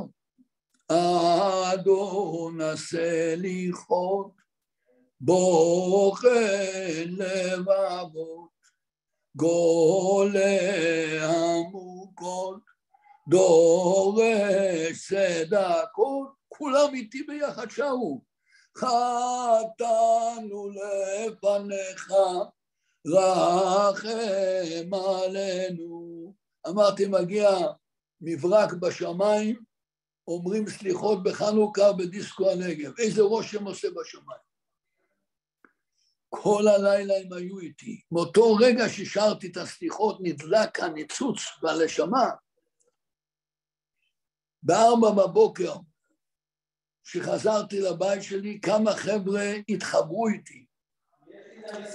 אדון 1.72 2.60
הסליחות, 2.60 4.32
בוחן 5.20 6.28
לבבות, 7.08 8.50
גולה 9.36 10.58
עמוקות, 11.28 12.62
דורש 13.28 15.08
צדקות, 15.08 16.41
כולם 16.62 16.94
איתי 16.94 17.22
ביחד 17.22 17.70
שרו. 17.70 18.22
חטאנו 18.76 20.70
לפניך, 20.70 22.12
רחם 23.06 24.94
עלינו. 24.94 26.34
אמרתי, 26.68 27.06
מגיע 27.06 27.48
מברק 28.20 28.72
בשמיים, 28.72 29.64
אומרים 30.28 30.68
סליחות 30.68 31.22
בחנוכה 31.22 31.92
בדיסקו 31.92 32.50
הנגב. 32.50 32.92
איזה 32.98 33.22
רושם 33.22 33.64
עושה 33.64 33.88
בשמיים. 33.90 34.42
כל 36.28 36.68
הלילה 36.68 37.14
הם 37.16 37.32
היו 37.32 37.58
איתי. 37.58 38.00
מאותו 38.12 38.54
רגע 38.54 38.88
ששרתי 38.88 39.46
את 39.46 39.56
הסליחות 39.56 40.18
נדלק 40.20 40.80
הניצוץ 40.80 41.40
בלשמה. 41.62 42.30
בארבע 44.62 45.10
בבוקר, 45.10 45.74
כשחזרתי 47.04 47.80
לבית 47.80 48.22
שלי, 48.22 48.60
כמה 48.60 48.92
חבר'ה 48.92 49.52
התחברו 49.68 50.28
איתי. 50.28 50.66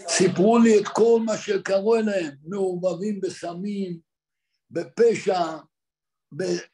סיפרו 0.07 0.59
לי 0.59 0.79
את 0.79 0.87
כל 0.87 1.19
מה 1.25 1.37
שקרו 1.37 1.95
אליהם, 1.95 2.35
מעורבבים 2.43 3.21
בסמים, 3.21 3.99
בפשע, 4.71 5.41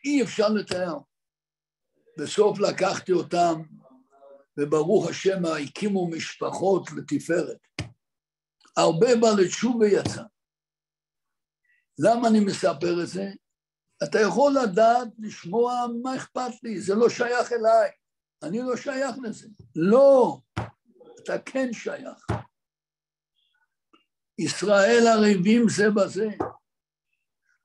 אי 0.06 0.24
אפשר 0.24 0.50
לתאר. 0.50 0.98
בסוף 2.20 2.60
לקחתי 2.60 3.12
אותם, 3.12 3.62
וברוך 4.60 5.10
השם 5.10 5.46
הקימו 5.46 6.10
משפחות 6.10 6.90
לתפארת. 6.98 7.58
הרבה 8.78 9.08
בעלי 9.22 9.48
תשובה 9.48 9.88
יצא. 9.88 10.24
למה 12.00 12.28
אני 12.28 12.40
מספר 12.40 13.04
את 13.04 13.08
זה? 13.08 13.26
אתה 14.04 14.20
יכול 14.20 14.54
לדעת, 14.64 15.08
לשמוע, 15.20 15.86
מה 16.04 16.16
אכפת 16.16 16.64
לי? 16.64 16.82
זה 16.82 16.96
לא 16.96 17.10
שייך 17.10 17.52
אליי. 17.52 17.92
אני 18.44 18.60
לא 18.60 18.78
שייך 18.78 19.16
לזה. 19.24 19.48
לא, 19.76 20.40
אתה 21.24 21.34
כן 21.46 21.74
שייך. 21.74 22.28
ישראל 24.40 25.04
ערבים 25.08 25.66
זה 25.70 25.84
בזה. 25.96 26.28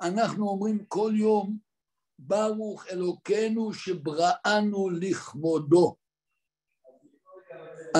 אנחנו 0.00 0.48
אומרים 0.48 0.84
כל 0.84 1.12
יום, 1.14 1.58
ברוך 2.18 2.86
אלוקינו 2.86 3.74
שבראנו 3.74 4.90
לכבודו. 4.90 5.96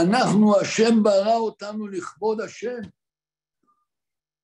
אנחנו, 0.02 0.60
השם 0.60 1.02
ברא 1.02 1.36
אותנו 1.36 1.88
לכבוד 1.88 2.40
השם. 2.40 2.80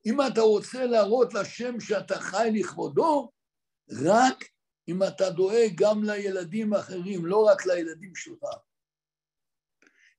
אם 0.06 0.18
אתה 0.20 0.40
רוצה 0.40 0.86
להראות 0.86 1.34
לשם 1.34 1.80
שאתה 1.80 2.20
חי 2.20 2.50
לכבודו, 2.54 3.30
רק 3.90 4.44
אם 4.88 5.02
אתה 5.02 5.30
דואג 5.30 5.72
גם 5.74 6.04
לילדים 6.04 6.72
האחרים, 6.72 7.26
לא 7.26 7.44
רק 7.44 7.66
לילדים 7.66 8.14
שלך. 8.14 8.44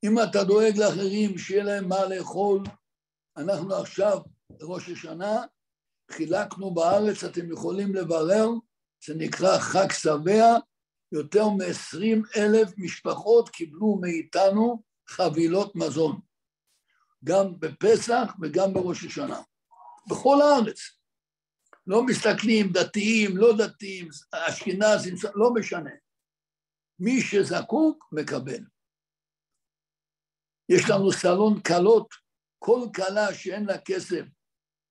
אם 0.03 0.20
אתה 0.24 0.43
דואג 0.43 0.78
לאחרים 0.78 1.38
שיהיה 1.38 1.63
להם 1.63 1.89
מה 1.89 2.05
לאכול, 2.05 2.63
אנחנו 3.38 3.76
עכשיו, 3.76 4.20
ראש 4.61 4.89
השנה, 4.89 5.43
חילקנו 6.11 6.74
בארץ, 6.74 7.24
אתם 7.24 7.51
יכולים 7.51 7.95
לברר, 7.95 8.49
זה 9.05 9.16
נקרא 9.16 9.59
חג 9.59 9.91
שבע, 9.91 10.57
יותר 11.11 11.49
מ-20 11.49 12.38
אלף 12.38 12.70
משפחות 12.78 13.49
קיבלו 13.49 13.97
מאיתנו 14.01 14.84
חבילות 15.07 15.76
מזון, 15.76 16.20
גם 17.24 17.59
בפסח 17.59 18.34
וגם 18.41 18.74
בראש 18.74 19.05
השנה, 19.05 19.41
בכל 20.09 20.41
הארץ. 20.41 20.80
לא 21.88 22.05
מסתכלים 22.05 22.71
דתיים, 22.71 23.38
לא 23.38 23.57
דתיים, 23.57 24.09
אשכנזים, 24.31 25.15
לא 25.36 25.53
משנה. 25.53 25.91
מי 26.99 27.21
שזקוק, 27.21 28.05
מקבל. 28.11 28.63
יש 30.69 30.89
לנו 30.89 31.11
סלון 31.11 31.61
כלות, 31.61 32.09
כל 32.59 32.79
כלה 32.95 33.33
שאין 33.33 33.65
לה 33.65 33.77
כסף, 33.77 34.25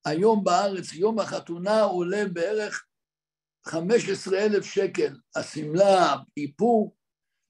היום 0.07 0.45
בארץ, 0.45 0.92
יום 0.92 1.18
החתונה 1.18 1.82
עולה 1.82 2.22
בערך 2.32 2.86
15 3.66 4.38
אלף 4.38 4.64
שקל. 4.64 5.16
השמלה, 5.36 6.16
איפור, 6.36 6.97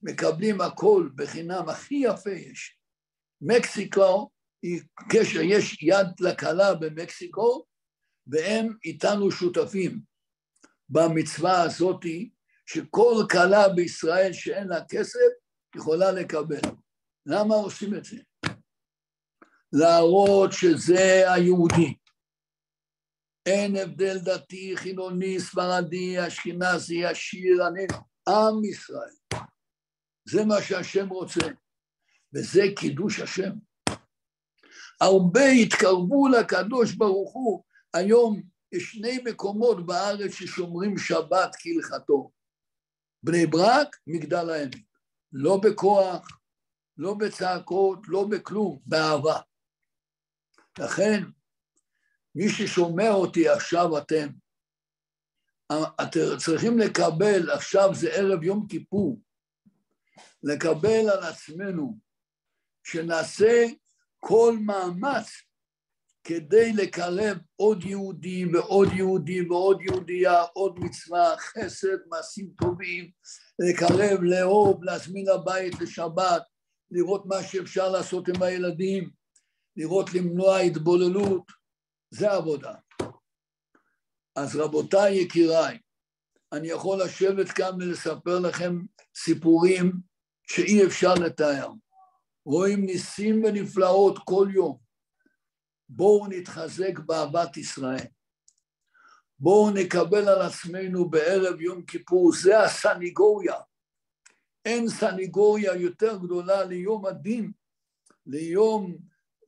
מקבלים 0.01 0.61
הכל 0.61 1.09
בחינם, 1.15 1.69
הכי 1.69 1.95
יפה 1.95 2.31
יש. 2.31 2.79
מקסיקו 3.41 4.29
היא 4.63 4.81
קשר, 5.09 5.39
יש 5.41 5.83
יד 5.83 6.07
לכלה 6.19 6.75
במקסיקו, 6.75 7.65
והם 8.27 8.73
איתנו 8.85 9.31
שותפים 9.31 9.99
במצווה 10.89 11.61
הזאתי, 11.61 12.29
שכל 12.65 13.15
כלה 13.31 13.69
בישראל 13.69 14.33
שאין 14.33 14.67
לה 14.67 14.85
כסף 14.89 15.19
יכולה 15.75 16.11
לקבל. 16.11 16.61
למה 17.25 17.55
עושים 17.55 17.95
את 17.95 18.05
זה? 18.05 18.17
להראות 19.73 20.51
שזה 20.51 21.33
היהודי. 21.33 21.93
אין 23.45 23.75
הבדל 23.75 24.17
דתי, 24.17 24.73
חילוני, 24.77 25.39
ספרדי, 25.39 26.27
אשכנזי, 26.27 27.05
עשיר, 27.05 27.67
אני, 27.67 27.87
עם 28.29 28.65
ישראל. 28.65 29.41
זה 30.29 30.45
מה 30.45 30.61
שהשם 30.61 31.09
רוצה, 31.09 31.47
וזה 32.35 32.61
קידוש 32.75 33.19
השם. 33.19 33.51
הרבה 35.01 35.45
התקרבו 35.45 36.27
לקדוש 36.27 36.93
ברוך 36.93 37.33
הוא 37.33 37.63
היום 37.95 38.41
יש 38.71 38.83
שני 38.83 39.17
מקומות 39.25 39.85
בארץ 39.85 40.31
ששומרים 40.31 40.97
שבת 40.97 41.55
כהלכתו. 41.59 42.31
בני 43.23 43.45
ברק, 43.45 43.95
מגדל 44.07 44.49
העמק. 44.49 44.75
לא 45.31 45.57
בכוח, 45.63 46.39
לא 46.97 47.13
בצעקות, 47.13 47.99
לא 48.07 48.27
בכלום, 48.31 48.79
באהבה. 48.85 49.39
לכן, 50.79 51.23
מי 52.35 52.49
ששומע 52.49 53.09
אותי 53.11 53.49
עכשיו 53.49 53.97
אתם, 53.97 54.27
אתם 56.01 56.37
צריכים 56.37 56.79
לקבל, 56.79 57.51
עכשיו 57.51 57.89
זה 57.93 58.09
ערב 58.09 58.43
יום 58.43 58.67
כיפור, 58.67 59.21
לקבל 60.43 61.09
על 61.09 61.23
עצמנו 61.23 61.99
שנעשה 62.83 63.65
כל 64.19 64.57
מאמץ 64.65 65.44
כדי 66.25 66.73
לקרב 66.73 67.37
עוד 67.55 67.83
יהודי 67.83 68.45
ועוד 68.45 68.87
יהודי 68.93 69.41
ועוד 69.41 69.81
יהודייה, 69.81 70.41
עוד 70.41 70.79
מצווה, 70.79 71.35
חסד, 71.37 71.97
מעשים 72.09 72.49
טובים, 72.61 73.11
לקרב, 73.59 74.23
לאהוב, 74.23 74.83
להזמין 74.83 75.25
לבית 75.25 75.81
לשבת, 75.81 76.41
לראות 76.91 77.25
מה 77.25 77.43
שאפשר 77.43 77.89
לעשות 77.89 78.27
עם 78.27 78.43
הילדים, 78.43 79.09
לראות 79.77 80.13
למנוע 80.13 80.57
התבוללות, 80.57 81.51
זה 82.11 82.31
עבודה. 82.31 82.73
אז 84.35 84.55
רבותיי 84.55 85.15
יקיריי, 85.15 85.77
אני 86.53 86.67
יכול 86.67 87.03
לשבת 87.03 87.49
כאן 87.49 87.71
ולספר 87.79 88.39
לכם 88.39 88.81
סיפורים 89.15 89.91
שאי 90.47 90.85
אפשר 90.85 91.13
לתאר. 91.13 91.71
רואים 92.45 92.85
ניסים 92.85 93.43
ונפלאות 93.43 94.19
כל 94.25 94.47
יום. 94.53 94.84
בואו 95.89 96.27
נתחזק 96.27 96.99
באהבת 96.99 97.57
ישראל. 97.57 98.05
בואו 99.39 99.71
נקבל 99.71 100.29
על 100.29 100.41
עצמנו 100.41 101.09
בערב 101.09 101.61
יום 101.61 101.85
כיפור, 101.85 102.31
זה 102.33 102.59
הסניגוריה. 102.59 103.55
אין 104.65 104.89
סניגוריה 104.89 105.75
יותר 105.75 106.17
גדולה 106.17 106.63
ליום 106.63 107.05
הדין, 107.05 107.51
ליום 108.25 108.97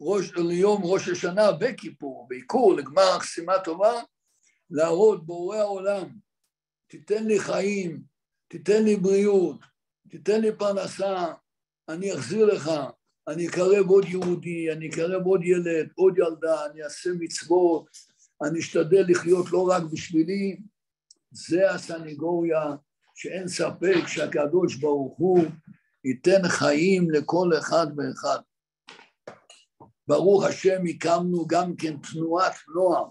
ראש, 0.01 0.31
ליום 0.31 0.81
ראש 0.83 1.09
השנה 1.09 1.49
וכיפור, 1.59 2.27
בעיקור, 2.29 2.73
לגמר 2.73 3.21
שימה 3.21 3.59
טובה, 3.59 4.01
להראות 4.69 5.25
בורא 5.25 5.57
העולם, 5.57 6.09
תיתן 6.87 7.25
לי 7.25 7.39
חיים, 7.39 8.03
תיתן 8.47 8.83
לי 8.83 8.95
בריאות, 8.95 9.59
תיתן 10.09 10.41
לי 10.41 10.55
פרנסה, 10.55 11.33
אני 11.89 12.13
אחזיר 12.13 12.45
לך, 12.45 12.71
אני 13.27 13.47
אקרב 13.47 13.87
עוד 13.87 14.05
יהודי, 14.05 14.71
אני 14.71 14.89
אקרב 14.89 15.25
עוד 15.25 15.43
ילד, 15.43 15.89
עוד 15.95 16.17
ילדה, 16.17 16.65
אני 16.65 16.83
אעשה 16.83 17.09
מצוות, 17.19 17.85
אני 18.43 18.59
אשתדל 18.59 19.05
לחיות 19.07 19.51
לא 19.51 19.67
רק 19.69 19.83
בשבילי, 19.91 20.57
זה 21.31 21.71
הסנגוריה 21.71 22.75
שאין 23.15 23.47
ספק 23.47 24.07
שהקדוש 24.07 24.75
ברוך 24.75 25.17
הוא 25.17 25.39
ייתן 26.05 26.47
חיים 26.47 27.11
לכל 27.11 27.49
אחד 27.59 27.87
ואחד. 27.97 28.39
ברוך 30.07 30.43
השם 30.43 30.81
הקמנו 30.89 31.47
גם 31.47 31.75
כן 31.75 31.95
תנועת 31.97 32.55
נוער, 32.75 33.05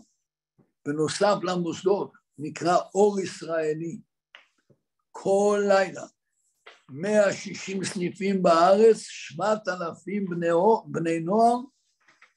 בנוסף 0.86 1.36
למוסדות, 1.42 2.12
נקרא 2.38 2.76
אור 2.94 3.20
ישראלי. 3.20 3.98
כל 5.10 5.62
לילה 5.68 6.06
160 6.88 7.84
סניפים 7.84 8.42
בארץ, 8.42 8.96
7,000 8.96 10.26
בני, 10.30 10.48
בני 10.86 11.20
נוער 11.20 11.56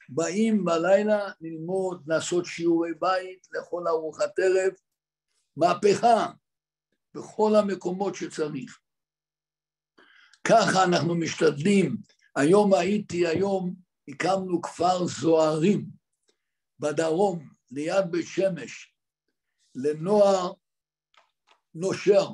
באים 0.10 0.66
בלילה 0.66 1.32
ללמוד, 1.42 2.04
לעשות 2.08 2.46
שיעורי 2.46 2.92
בית, 3.00 3.48
לאכול 3.52 3.88
ארוחת 3.88 4.40
ערב, 4.40 4.74
מהפכה. 5.58 6.32
בכל 7.14 7.52
המקומות 7.56 8.16
שצריך. 8.16 8.80
ככה 10.44 10.84
אנחנו 10.84 11.16
משתדלים. 11.16 11.98
היום 12.36 12.74
הייתי, 12.74 13.28
היום 13.28 13.76
הקמנו 14.08 14.62
כפר 14.62 15.06
זוהרים 15.06 15.86
בדרום, 16.80 17.50
ליד 17.72 18.12
בית 18.12 18.26
שמש, 18.28 18.94
לנוער 19.76 20.54
נושר, 21.76 22.28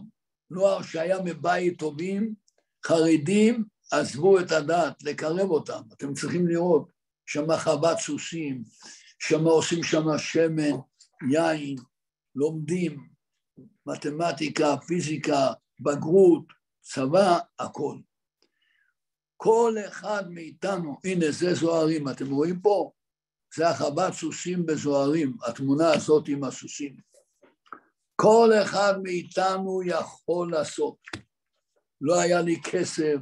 נוער 0.52 0.82
שהיה 0.82 1.18
מבית 1.26 1.80
טובים, 1.80 2.34
חרדים 2.86 3.66
עזבו 3.92 4.40
את 4.40 4.52
הדת, 4.52 5.04
לקרב 5.04 5.50
אותם. 5.50 5.82
אתם 5.94 6.14
צריכים 6.14 6.48
לראות, 6.48 6.92
שם 7.26 7.58
חוות 7.58 8.00
סוסים, 8.00 8.64
שם 9.20 9.44
עושים 9.44 9.84
שם 9.84 10.06
שמן, 10.18 10.76
יין, 11.32 11.76
לומדים 12.36 13.08
מתמטיקה, 13.86 14.78
פיזיקה, 14.88 15.54
בגרות, 15.80 16.46
צבא, 16.82 17.38
הכל. 17.60 17.98
כל 19.38 19.76
אחד 19.88 20.32
מאיתנו, 20.32 20.98
הנה 21.04 21.32
זה 21.32 21.54
זוהרים, 21.54 22.10
אתם 22.10 22.32
רואים 22.32 22.60
פה? 22.62 22.92
זה 23.56 23.70
החוות 23.70 24.14
סוסים 24.14 24.66
בזוהרים, 24.66 25.38
התמונה 25.48 25.94
הזאת 25.94 26.28
עם 26.28 26.44
הסוסים. 26.44 27.15
כל 28.16 28.50
אחד 28.64 28.94
מאיתנו 29.04 29.82
יכול 29.86 30.52
לעשות. 30.52 30.98
לא 32.02 32.20
היה 32.20 32.42
לי 32.42 32.62
כסף, 32.62 33.16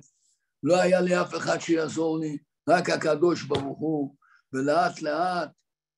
לא 0.64 0.82
היה 0.82 1.02
לי 1.02 1.22
אף 1.22 1.36
אחד 1.36 1.60
שיעזור 1.60 2.20
לי, 2.20 2.38
רק 2.70 2.90
הקדוש 2.90 3.44
ברוך 3.44 3.80
הוא, 3.80 4.16
ולאט 4.54 5.02
לאט 5.02 5.50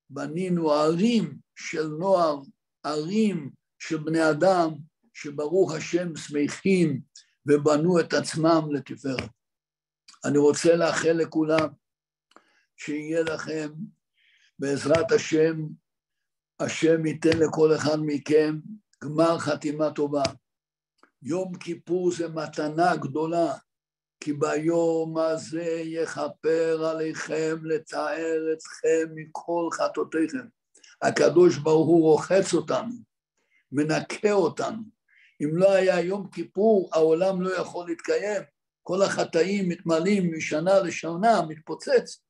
בנינו 0.10 0.72
ערים 0.72 1.38
של 1.56 1.88
נוער, 1.88 2.42
ערים 2.84 3.52
של 3.80 3.98
בני 3.98 4.30
אדם, 4.30 4.70
שברוך 5.14 5.74
השם 5.74 6.16
שמחים 6.16 7.02
ובנו 7.48 8.00
את 8.00 8.14
עצמם 8.14 8.62
לתפארת. 8.72 9.30
אני 10.26 10.38
רוצה 10.38 10.76
לאחל 10.76 11.12
לכולם 11.12 11.70
שיהיה 12.78 13.24
לכם, 13.24 13.70
בעזרת 14.60 15.12
השם, 15.12 15.56
השם 16.60 17.06
ייתן 17.06 17.38
לכל 17.38 17.76
אחד 17.76 17.98
מכם 18.02 18.60
גמר 19.06 19.40
חתימה 19.40 19.92
טובה. 19.92 20.24
יום 21.22 21.58
כיפור 21.58 22.12
זה 22.12 22.28
מתנה 22.28 22.96
גדולה, 22.96 23.54
כי 24.20 24.34
ביום 24.34 25.18
הזה 25.18 25.82
יכפר 25.84 26.86
עליכם 26.86 27.58
לתאר 27.64 28.54
אתכם 28.54 29.16
מכל 29.16 29.70
חטאותיכם. 29.74 30.48
הקדוש 31.02 31.58
ברוך 31.58 31.88
הוא 31.88 32.02
רוחץ 32.02 32.54
אותנו, 32.54 32.94
מנקה 33.72 34.32
אותנו. 34.32 34.82
אם 35.44 35.58
לא 35.58 35.72
היה 35.72 36.00
יום 36.00 36.30
כיפור, 36.30 36.90
העולם 36.94 37.42
לא 37.42 37.56
יכול 37.56 37.88
להתקיים. 37.88 38.42
כל 38.84 39.02
החטאים 39.02 39.70
מתמלאים 39.70 40.32
משנה 40.38 40.80
לשנה, 40.80 41.42
מתפוצץ. 41.48 42.24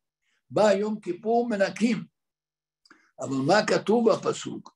בא 0.50 0.72
יום 0.72 1.00
כיפור, 1.00 1.50
מנקים. 1.50 2.04
אבל 3.20 3.36
מה 3.48 3.66
כתוב 3.68 4.12
בפסוק? 4.12 4.75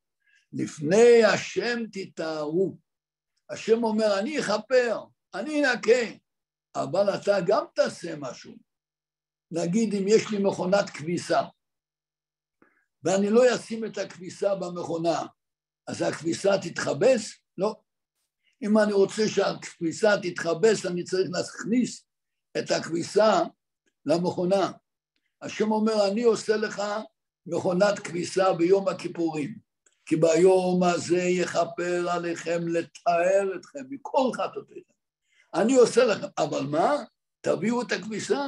לפני 0.53 1.23
השם 1.23 1.79
תתארו. 1.91 2.77
השם 3.49 3.83
אומר, 3.83 4.19
אני 4.19 4.39
אכפר, 4.39 5.03
אני 5.33 5.65
אנקה, 5.65 6.15
אבל 6.75 7.15
אתה 7.15 7.37
גם 7.47 7.65
תעשה 7.75 8.15
משהו. 8.15 8.55
נגיד 9.51 9.93
אם 9.93 10.07
יש 10.07 10.31
לי 10.31 10.37
מכונת 10.43 10.89
כביסה, 10.89 11.41
ואני 13.03 13.29
לא 13.29 13.55
אשים 13.55 13.85
את 13.85 13.97
הכביסה 13.97 14.55
במכונה, 14.55 15.25
אז 15.87 16.01
הכביסה 16.01 16.49
תתחבס? 16.61 17.33
לא. 17.57 17.75
אם 18.61 18.77
אני 18.77 18.93
רוצה 18.93 19.27
שהכביסה 19.27 20.09
תתחבס, 20.21 20.85
אני 20.85 21.03
צריך 21.03 21.29
להכניס 21.31 22.05
את 22.57 22.71
הכביסה 22.71 23.41
למכונה. 24.05 24.71
השם 25.41 25.71
אומר, 25.71 26.07
אני 26.11 26.23
עושה 26.23 26.57
לך 26.57 26.81
מכונת 27.45 27.99
כביסה 27.99 28.53
ביום 28.53 28.87
הכיפורים. 28.87 29.68
כי 30.09 30.15
ביום 30.15 30.83
הזה 30.83 31.21
יכפר 31.21 32.09
עליכם 32.09 32.67
לתאר 32.67 33.55
אתכם 33.55 33.79
מכל 33.89 34.29
חטאותיכם. 34.33 34.93
אני 35.53 35.75
עושה 35.75 36.05
לכם, 36.05 36.27
אבל 36.37 36.61
מה? 36.65 36.95
תביאו 37.41 37.81
את 37.81 37.91
הכביסה. 37.91 38.45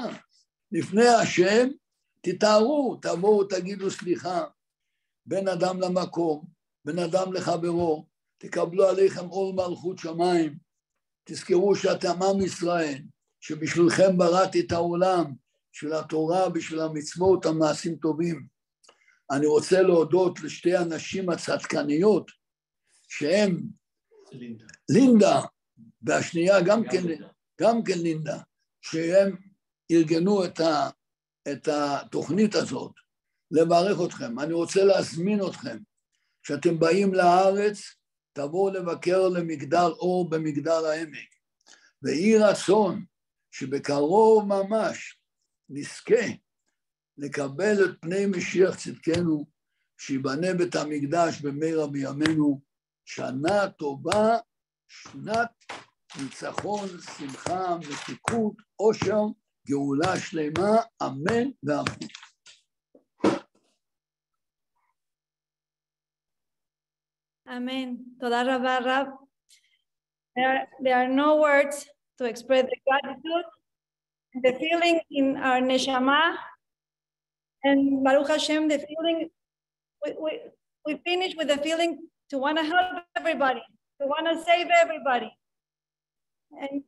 לפני 0.71 1.07
השם 1.07 1.67
תתארו, 2.21 2.99
תבואו, 3.01 3.43
תגידו 3.43 3.91
סליחה. 3.91 4.43
בין 5.25 5.47
אדם 5.47 5.81
למקום, 5.81 6.45
בין 6.85 6.99
אדם 6.99 7.33
לחברו, 7.33 8.05
תקבלו 8.37 8.87
עליכם 8.87 9.25
עול 9.25 9.55
מלכות 9.55 9.97
שמיים. 9.97 10.57
תזכרו 11.23 11.75
שאתם 11.75 12.23
עם 12.23 12.41
ישראל, 12.41 13.01
שבשבילכם 13.39 14.17
בראתי 14.17 14.59
את 14.59 14.71
העולם, 14.71 15.33
בשביל 15.73 15.93
התורה, 15.93 16.49
בשביל 16.49 16.79
המצוות, 16.79 17.45
המעשים 17.45 17.95
טובים. 17.95 18.50
אני 19.31 19.45
רוצה 19.45 19.81
להודות 19.81 20.39
לשתי 20.39 20.75
הנשים 20.75 21.29
הצדקניות, 21.29 22.31
שהן 23.07 23.61
לינדה, 24.31 24.65
לינדה 24.89 25.41
והשנייה 26.01 26.61
גם, 26.61 26.83
כן, 26.91 27.03
גם 27.61 27.83
כן 27.83 27.99
לינדה, 27.99 28.37
שהם 28.81 29.35
ארגנו 29.91 30.45
את, 30.45 30.59
ה, 30.59 30.89
את 31.51 31.67
התוכנית 31.67 32.55
הזאת, 32.55 32.91
לברך 33.51 33.97
אתכם. 34.05 34.39
אני 34.39 34.53
רוצה 34.53 34.83
להזמין 34.83 35.39
אתכם, 35.49 35.77
כשאתם 36.43 36.79
באים 36.79 37.13
לארץ, 37.13 37.81
תבואו 38.33 38.73
לבקר 38.73 39.29
למגדל 39.29 39.89
אור 39.99 40.29
במגדל 40.29 40.85
העמק. 40.85 41.29
ויהי 42.03 42.37
רצון 42.37 43.05
שבקרוב 43.51 44.45
ממש 44.47 45.17
נזכה 45.69 46.25
לקבל 47.21 47.85
את 47.85 48.01
פני 48.01 48.25
משיח 48.25 48.75
צדקנו, 48.75 49.45
שיבנה 49.97 50.53
בית 50.57 50.75
המקדש 50.75 51.41
במהרה 51.41 51.87
בימינו, 51.87 52.61
שנה 53.05 53.69
טובה, 53.69 54.37
שנת 54.87 55.51
ניצחון, 56.21 56.87
שמחה, 57.17 57.77
מתיקות, 57.77 58.55
עושר, 58.75 59.21
גאולה 59.67 60.19
שלמה, 60.19 60.77
אמן 61.03 61.49
ואמן. 61.63 62.07
Amen. 67.47 67.97
Toda 68.21 68.43
רבה 68.45 68.77
רב. 68.81 69.07
There, 70.35 70.67
there 70.83 70.95
are 70.95 71.09
no 71.09 71.41
words 71.41 71.85
to 72.17 72.23
express 72.25 72.63
the 72.63 72.79
gratitude, 72.87 73.47
the 74.43 74.53
feeling 74.53 75.01
in 75.11 75.35
our 75.35 75.59
neshama 75.59 76.37
And 77.63 78.03
Baruch 78.03 78.27
Hashem, 78.27 78.67
the 78.67 78.79
feeling, 78.79 79.29
we, 80.03 80.15
we, 80.19 80.39
we 80.85 81.01
finish 81.05 81.35
with 81.35 81.47
the 81.47 81.57
feeling 81.57 81.99
to 82.29 82.37
want 82.37 82.57
to 82.57 82.63
help 82.63 83.03
everybody, 83.15 83.61
to 84.01 84.07
want 84.07 84.25
to 84.31 84.43
save 84.43 84.67
everybody. 84.81 85.31
And, 86.59 86.83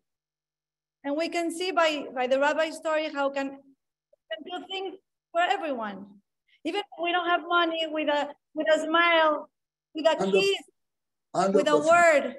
and 1.04 1.16
we 1.16 1.30
can 1.30 1.52
see 1.52 1.72
by, 1.72 2.06
by 2.14 2.28
the 2.28 2.40
rabbi 2.40 2.72
story 2.72 3.12
how 3.14 3.30
can, 3.30 3.50
can 3.50 4.40
do 4.46 4.66
things 4.68 4.96
for 5.32 5.42
everyone. 5.42 6.06
Even 6.66 6.80
if 6.80 7.04
we 7.04 7.12
don't 7.12 7.28
have 7.28 7.42
money, 7.48 7.86
with 7.88 8.08
a, 8.08 8.30
with 8.56 8.68
a 8.74 8.80
smile, 8.80 9.50
with 9.94 10.06
a 10.08 10.32
kiss, 10.32 10.58
with 11.54 11.68
a 11.68 11.78
word. 11.78 12.36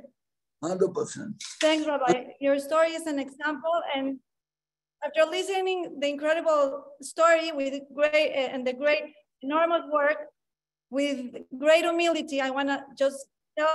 100%. 0.62 1.35
Thanks, 1.61 1.87
Rabbi. 1.87 2.24
Your 2.41 2.59
story 2.59 2.93
is 2.93 3.07
an 3.07 3.18
example, 3.18 3.82
and 3.95 4.18
after 5.05 5.30
listening 5.30 5.98
the 6.00 6.09
incredible 6.09 6.84
story 7.02 7.52
with 7.52 7.74
great 7.94 8.32
and 8.34 8.66
the 8.66 8.72
great 8.72 9.02
enormous 9.42 9.82
work 9.92 10.18
with 10.90 11.18
great 11.59 11.84
humility, 11.84 12.40
I 12.40 12.50
want 12.50 12.68
to 12.68 12.82
just 12.96 13.26
tell 13.59 13.68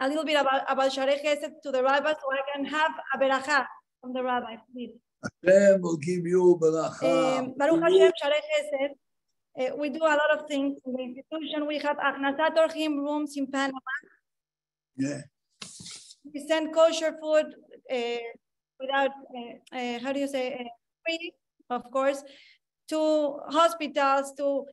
a 0.00 0.08
little 0.08 0.24
bit 0.24 0.40
about 0.40 0.62
about 0.68 0.90
Sharei 0.92 1.22
Chesed 1.22 1.52
to 1.62 1.70
the 1.70 1.82
rabbi 1.82 2.12
so 2.12 2.26
I 2.32 2.42
can 2.54 2.64
have 2.64 2.92
a 3.14 3.18
beracha 3.18 3.66
from 4.00 4.12
the 4.12 4.22
rabbi, 4.22 4.56
please. 4.72 4.94
Hashem 5.44 5.82
will 5.82 5.98
give 5.98 6.26
you 6.26 6.58
beracha. 6.60 7.38
Um, 7.38 7.54
Baruch 7.56 7.82
Hashem, 7.82 8.12
Sharei 8.22 8.40
Chesed. 8.50 8.90
Uh, 9.60 9.76
we 9.76 9.90
do 9.90 10.02
a 10.02 10.16
lot 10.22 10.30
of 10.38 10.46
things 10.48 10.78
in 10.86 10.92
the 10.94 11.02
institution. 11.02 11.66
We 11.66 11.78
have 11.78 11.96
Achnasat 11.98 12.56
Orchim 12.56 12.96
rooms 12.96 13.36
in 13.36 13.46
Panama. 13.48 13.78
Yeah. 14.96 15.22
We 16.32 16.46
send 16.46 16.72
kosher 16.72 17.12
food 17.20 17.46
uh, 17.92 18.18
without, 18.80 19.10
uh, 19.10 19.76
uh, 19.76 19.98
how 20.00 20.12
do 20.12 20.20
you 20.20 20.28
say, 20.28 20.54
uh, 20.54 20.64
free, 21.04 21.32
of 21.68 21.90
course, 21.90 22.22
to 22.88 23.38
hospitals, 23.48 24.32
to 24.36 24.64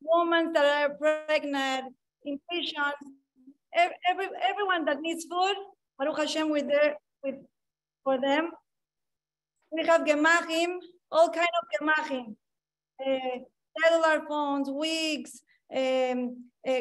women 0.00 0.52
that 0.52 0.64
are 0.64 0.94
pregnant, 0.94 1.94
in 2.24 2.38
patients, 2.50 3.04
every, 3.74 4.28
everyone 4.42 4.84
that 4.86 5.00
needs 5.00 5.24
food, 5.24 5.56
Baruch 5.98 6.18
Hashem, 6.18 6.48
with 6.50 6.66
their, 6.68 6.96
with, 7.22 7.34
for 8.02 8.18
them. 8.18 8.50
We 9.70 9.84
have 9.86 10.02
gemachim, 10.02 10.78
all 11.10 11.28
kind 11.28 11.48
of 11.60 11.86
gemachim, 11.86 12.36
uh, 13.04 13.38
cellular 13.78 14.24
phones, 14.26 14.68
wigs, 14.70 15.42
um, 15.74 16.44
uh, 16.66 16.72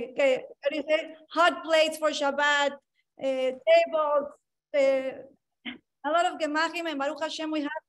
how 0.64 0.70
do 0.70 0.76
you 0.78 0.84
say, 0.88 1.14
hot 1.32 1.64
plates 1.64 1.98
for 1.98 2.12
Shabbat, 2.12 2.72
tables, 3.20 4.28
a 6.06 6.12
lot 6.12 6.26
of 6.26 6.40
gemachim, 6.40 6.88
and 6.90 7.00
Baruch 7.00 7.22
Hashem, 7.22 7.52
we 7.52 7.62
have 7.62 7.84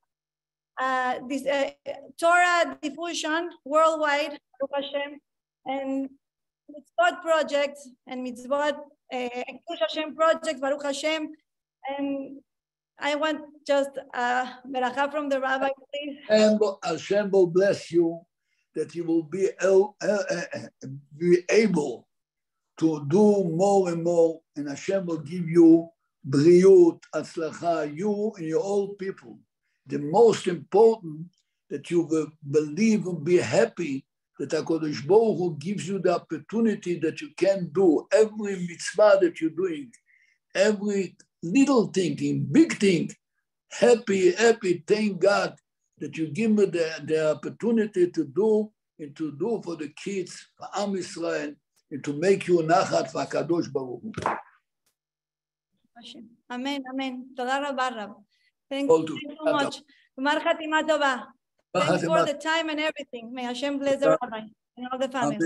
uh, 0.81 1.19
this 1.29 1.47
uh, 1.47 1.71
Torah 2.19 2.77
diffusion 2.81 3.51
worldwide, 3.65 4.39
Baruch 4.61 4.75
Hashem, 4.75 5.19
and 5.67 6.11
mitzvot 6.71 7.23
projects 7.23 7.89
and 8.07 8.27
mitzvot 8.27 8.77
uh, 9.13 9.29
Hashem 9.81 10.15
projects, 10.15 10.61
Baruch 10.61 10.83
Hashem, 10.85 11.29
and 11.99 12.39
I 12.99 13.17
want 13.17 13.41
just 13.67 13.91
uh, 14.15 14.47
beracha 14.71 15.11
from 15.11 15.29
the 15.29 15.41
rabbi, 15.41 15.69
please. 15.93 16.19
And 16.29 16.61
Hashem 16.85 17.31
will 17.31 17.49
bless 17.49 17.91
you 17.91 18.21
that 18.75 18.95
you 18.95 19.05
will 19.05 19.23
be, 19.23 19.51
el- 19.61 19.97
el- 20.03 20.27
eh, 20.31 20.67
be 21.17 21.43
able 21.51 22.07
to 22.79 23.05
do 23.09 23.45
more 23.45 23.91
and 23.91 24.03
more, 24.03 24.41
and 24.57 24.69
Hashem 24.69 25.07
will 25.07 25.19
give 25.19 25.49
you 25.49 25.89
briut, 26.29 27.01
atzlacha, 27.15 27.97
you 27.97 28.33
and 28.37 28.47
your 28.47 28.63
old 28.63 28.99
people. 28.99 29.39
The 29.87 29.99
most 29.99 30.47
important 30.47 31.27
that 31.71 31.91
you 31.91 32.03
will 32.03 32.29
believe 32.51 33.07
and 33.07 33.25
be 33.25 33.37
happy 33.37 34.05
that 34.39 34.51
HaKadosh 34.51 35.07
Baruch 35.07 35.39
Hu 35.39 35.57
gives 35.59 35.87
you 35.87 35.99
the 35.99 36.15
opportunity 36.15 36.99
that 36.99 37.21
you 37.21 37.31
can 37.37 37.71
do 37.73 38.07
every 38.13 38.57
mitzvah 38.67 39.19
that 39.21 39.41
you're 39.41 39.51
doing, 39.51 39.93
every 40.55 41.17
little 41.43 41.87
thing, 41.87 42.19
in 42.21 42.47
big 42.51 42.79
thing, 42.79 43.11
happy, 43.71 44.33
happy, 44.35 44.83
thank 44.87 45.21
God 45.21 45.55
that 45.99 46.17
you 46.17 46.29
give 46.29 46.51
me 46.51 46.65
the, 46.67 47.01
the 47.05 47.33
opportunity 47.33 48.11
to 48.11 48.25
do 48.25 48.71
and 48.99 49.15
to 49.17 49.33
do 49.33 49.61
for 49.65 49.77
the 49.77 49.93
kids, 50.03 50.49
for 50.57 50.69
Am 50.75 50.97
Israel, 50.97 51.55
and 51.91 52.05
to 52.05 52.13
make 52.15 52.49
you 52.49 52.59
nachat 52.59 53.11
for 53.11 53.25
HaKadosh 53.25 53.73
Baruch 53.73 54.01
Hu. 54.03 54.13
Amén, 56.49 56.83
amén. 56.91 57.35
Toda 57.35 57.61
rabba, 57.61 58.17
Thank 58.69 58.91
you 58.91 59.07
so 59.45 59.53
much. 59.53 59.83
Mar 60.17 60.41
Hatima 60.41 60.83
Tova. 60.87 61.27
Thanks 61.73 62.05
for 62.05 62.25
the 62.25 62.35
time 62.35 62.71
and 62.71 62.81
everything. 62.81 63.33
May 63.33 63.45
Hashem 63.45 63.79
bless 63.79 64.01
the 64.01 64.11
rabbi 64.11 64.47
and 64.77 64.89
all 64.91 64.99
the 64.99 65.09
family. 65.09 65.39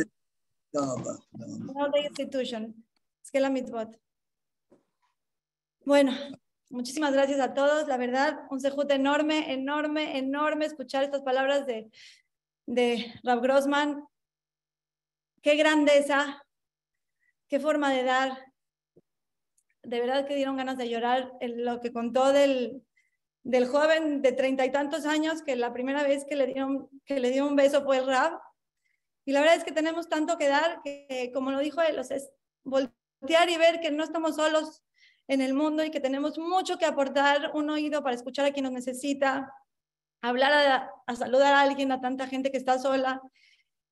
And 0.74 1.70
all 1.76 1.90
the 1.90 2.07
institution. 2.09 2.74
Es 3.22 3.30
que 3.30 3.40
la 3.40 3.51
mitzvot. 3.51 3.94
Bueno. 5.84 6.12
Muchísimas 6.70 7.14
gracias 7.14 7.40
a 7.40 7.55
todos. 7.55 7.88
La 7.88 7.96
verdad, 7.96 8.40
un 8.51 8.61
sejuta 8.61 8.94
enorme, 8.94 9.55
enorme, 9.55 10.18
enorme 10.18 10.66
escuchar 10.66 11.03
estas 11.03 11.22
palabras 11.22 11.66
de, 11.66 11.90
de 12.66 13.14
Rab 13.22 13.40
Grossman. 13.40 14.05
Qué 15.40 15.57
grandeza, 15.57 16.44
qué 17.49 17.59
forma 17.59 17.90
de 17.90 18.03
dar, 18.03 18.47
de 19.83 20.01
verdad 20.01 20.26
que 20.26 20.35
dieron 20.35 20.57
ganas 20.57 20.76
de 20.76 20.89
llorar 20.89 21.33
en 21.41 21.64
lo 21.64 21.81
que 21.81 21.93
contó 21.93 22.33
del, 22.33 22.83
del 23.43 23.66
joven 23.66 24.20
de 24.20 24.33
treinta 24.33 24.66
y 24.66 24.72
tantos 24.72 25.07
años 25.07 25.43
que 25.43 25.57
la 25.57 25.72
primera 25.72 26.03
vez 26.03 26.24
que 26.24 26.37
le, 26.37 26.47
dieron, 26.47 26.89
que 27.07 27.18
le 27.20 27.31
dio 27.31 27.47
un 27.47 27.57
beso 27.57 27.83
fue 27.83 27.99
el 27.99 28.07
Rab. 28.07 28.39
Y 29.24 29.33
la 29.33 29.41
verdad 29.41 29.57
es 29.57 29.64
que 29.64 29.72
tenemos 29.72 30.09
tanto 30.09 30.37
que 30.39 30.49
dar 30.49 30.81
que, 30.85 31.31
como 31.33 31.51
lo 31.51 31.59
dijo 31.59 31.81
él, 31.83 31.99
o 31.99 32.05
sea, 32.05 32.16
es 32.16 32.31
voltear 32.64 33.49
y 33.49 33.57
ver 33.57 33.81
que 33.81 33.91
no 33.91 34.05
estamos 34.05 34.37
solos 34.37 34.83
en 35.29 35.41
el 35.43 35.55
mundo 35.55 35.85
y 35.85 35.91
que 35.91 36.01
tenemos 36.01 36.39
mucho 36.39 36.79
que 36.79 36.87
aportar, 36.87 37.51
un 37.55 37.70
oído 37.70 38.03
para 38.03 38.16
escuchar 38.16 38.47
a 38.47 38.53
quien 38.53 38.64
nos 38.64 38.72
necesita, 38.72 39.53
hablar 40.22 40.93
a, 41.07 41.14
saludar 41.14 41.55
a 41.55 41.61
alguien, 41.61 41.93
a 41.93 42.01
tanta 42.01 42.26
gente 42.26 42.51
que 42.51 42.57
está 42.57 42.79
sola. 42.79 43.22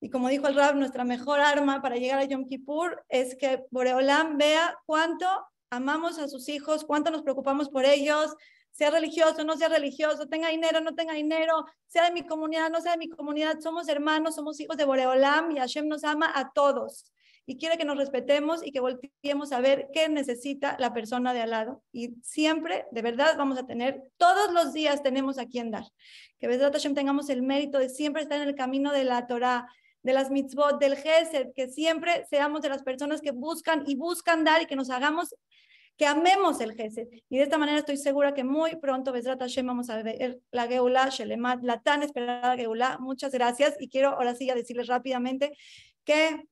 Y 0.00 0.10
como 0.10 0.28
dijo 0.28 0.48
el 0.48 0.54
Rab, 0.54 0.76
nuestra 0.76 1.04
mejor 1.04 1.40
arma 1.40 1.80
para 1.80 1.96
llegar 1.96 2.18
a 2.18 2.24
Yom 2.24 2.46
Kippur 2.46 3.04
es 3.08 3.36
que 3.36 3.64
Boreolam 3.70 4.36
vea 4.36 4.78
cuánto 4.86 5.26
amamos 5.70 6.18
a 6.18 6.28
sus 6.28 6.48
hijos, 6.48 6.84
cuánto 6.84 7.10
nos 7.10 7.22
preocupamos 7.22 7.68
por 7.68 7.84
ellos, 7.84 8.34
sea 8.70 8.90
religioso, 8.90 9.44
no 9.44 9.56
sea 9.56 9.68
religioso, 9.68 10.28
tenga 10.28 10.48
dinero, 10.48 10.80
no 10.80 10.94
tenga 10.94 11.14
dinero, 11.14 11.64
sea 11.86 12.04
de 12.04 12.12
mi 12.12 12.26
comunidad, 12.26 12.70
no 12.70 12.80
sea 12.80 12.92
de 12.92 12.98
mi 12.98 13.08
comunidad, 13.08 13.58
somos 13.60 13.88
hermanos, 13.88 14.34
somos 14.34 14.60
hijos 14.60 14.76
de 14.76 14.84
Boreolam 14.84 15.50
y 15.50 15.58
Hashem 15.58 15.88
nos 15.88 16.04
ama 16.04 16.30
a 16.34 16.52
todos 16.52 17.10
y 17.46 17.56
quiere 17.56 17.78
que 17.78 17.84
nos 17.84 17.96
respetemos 17.96 18.66
y 18.66 18.72
que 18.72 18.80
volteemos 18.80 19.52
a 19.52 19.60
ver 19.60 19.88
qué 19.92 20.08
necesita 20.08 20.76
la 20.80 20.92
persona 20.92 21.32
de 21.32 21.42
al 21.42 21.50
lado. 21.50 21.82
Y 21.92 22.16
siempre, 22.22 22.86
de 22.90 23.02
verdad, 23.02 23.36
vamos 23.38 23.56
a 23.56 23.66
tener, 23.66 24.02
todos 24.16 24.52
los 24.52 24.72
días 24.72 25.02
tenemos 25.02 25.38
a 25.38 25.46
quien 25.46 25.70
dar. 25.70 25.84
Que 26.40 26.48
Besrat 26.48 26.72
Hashem 26.72 26.94
tengamos 26.94 27.30
el 27.30 27.42
mérito 27.42 27.78
de 27.78 27.88
siempre 27.88 28.22
estar 28.22 28.42
en 28.42 28.48
el 28.48 28.56
camino 28.56 28.92
de 28.92 29.04
la 29.04 29.28
Torah, 29.28 29.68
de 30.06 30.12
las 30.12 30.30
mitzvot, 30.30 30.78
del 30.78 30.94
Gesed, 30.94 31.52
que 31.52 31.68
siempre 31.68 32.24
seamos 32.30 32.62
de 32.62 32.68
las 32.68 32.84
personas 32.84 33.20
que 33.20 33.32
buscan 33.32 33.82
y 33.88 33.96
buscan 33.96 34.44
dar 34.44 34.62
y 34.62 34.66
que 34.66 34.76
nos 34.76 34.88
hagamos 34.88 35.34
que 35.96 36.06
amemos 36.06 36.60
el 36.60 36.74
Gesed. 36.74 37.08
Y 37.28 37.38
de 37.38 37.42
esta 37.42 37.58
manera 37.58 37.80
estoy 37.80 37.96
segura 37.96 38.32
que 38.32 38.44
muy 38.44 38.76
pronto, 38.76 39.10
Besrat 39.10 39.40
Hashem, 39.40 39.66
vamos 39.66 39.90
a 39.90 40.00
ver 40.04 40.38
la 40.52 40.68
Geulah, 40.68 41.08
Shelemat, 41.08 41.64
la 41.64 41.80
tan 41.80 42.04
esperada 42.04 42.56
Geulah. 42.56 42.98
Muchas 42.98 43.32
gracias. 43.32 43.74
Y 43.80 43.88
quiero 43.88 44.10
ahora 44.10 44.36
sí 44.36 44.48
a 44.48 44.54
decirles 44.54 44.86
rápidamente 44.86 45.56
que 46.04 46.46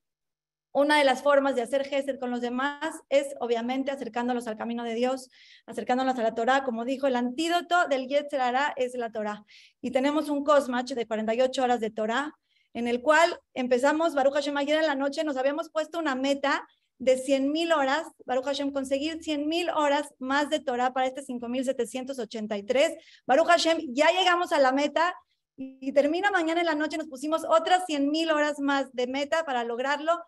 una 0.72 0.98
de 0.98 1.05
las 1.05 1.22
formas 1.22 1.55
de 1.55 1.62
hacer 1.62 1.84
Gesed 1.84 2.18
con 2.18 2.32
los 2.32 2.40
demás 2.40 3.02
es 3.09 3.36
obviamente 3.38 3.92
acercándolos 3.92 4.48
al 4.48 4.57
camino 4.57 4.82
de 4.82 4.96
Dios, 4.96 5.30
acercándolos 5.66 6.18
a 6.18 6.22
la 6.24 6.34
Torah. 6.34 6.64
Como 6.64 6.84
dijo, 6.84 7.07
el 7.07 7.14
antídoto 7.14 7.86
del 7.86 8.09
Yetzer 8.09 8.40
es 8.74 8.94
la 8.94 9.12
Torah. 9.12 9.44
Y 9.80 9.92
tenemos 9.92 10.28
un 10.28 10.42
Cosmach 10.42 10.88
de 10.88 11.07
48 11.07 11.62
horas 11.62 11.78
de 11.78 11.90
Torah, 11.90 12.34
en 12.75 12.89
el 12.89 13.01
cual 13.01 13.41
empezamos, 13.55 14.14
Baruch 14.14 14.35
Hashem, 14.35 14.57
ayer 14.57 14.79
en 14.79 14.87
la 14.87 14.95
noche 14.97 15.25
nos 15.25 15.37
habíamos 15.37 15.70
puesto 15.70 15.99
una 15.99 16.14
meta 16.14 16.66
de 16.99 17.16
100 17.16 17.51
mil 17.51 17.72
horas, 17.72 18.07
Baruch 18.27 18.45
Hashem, 18.45 18.72
conseguir 18.72 19.22
100 19.22 19.49
mil 19.49 19.70
horas 19.70 20.12
más 20.18 20.51
de 20.51 20.61
Torah 20.61 20.93
para 20.93 21.07
este 21.07 21.22
5.783. 21.22 22.99
Baruch 23.27 23.47
Hashem, 23.47 23.79
ya 23.93 24.11
llegamos 24.11 24.53
a 24.53 24.59
la 24.59 24.72
meta 24.72 25.14
y 25.57 25.93
termina 25.93 26.31
mañana 26.31 26.61
en 26.61 26.66
la 26.66 26.75
noche, 26.75 26.99
nos 26.99 27.09
pusimos 27.09 27.45
otras 27.45 27.85
100 27.87 28.11
mil 28.11 28.31
horas 28.31 28.59
más 28.59 28.93
de 28.93 29.07
meta 29.07 29.45
para 29.45 29.64
lograrlo. 29.64 30.20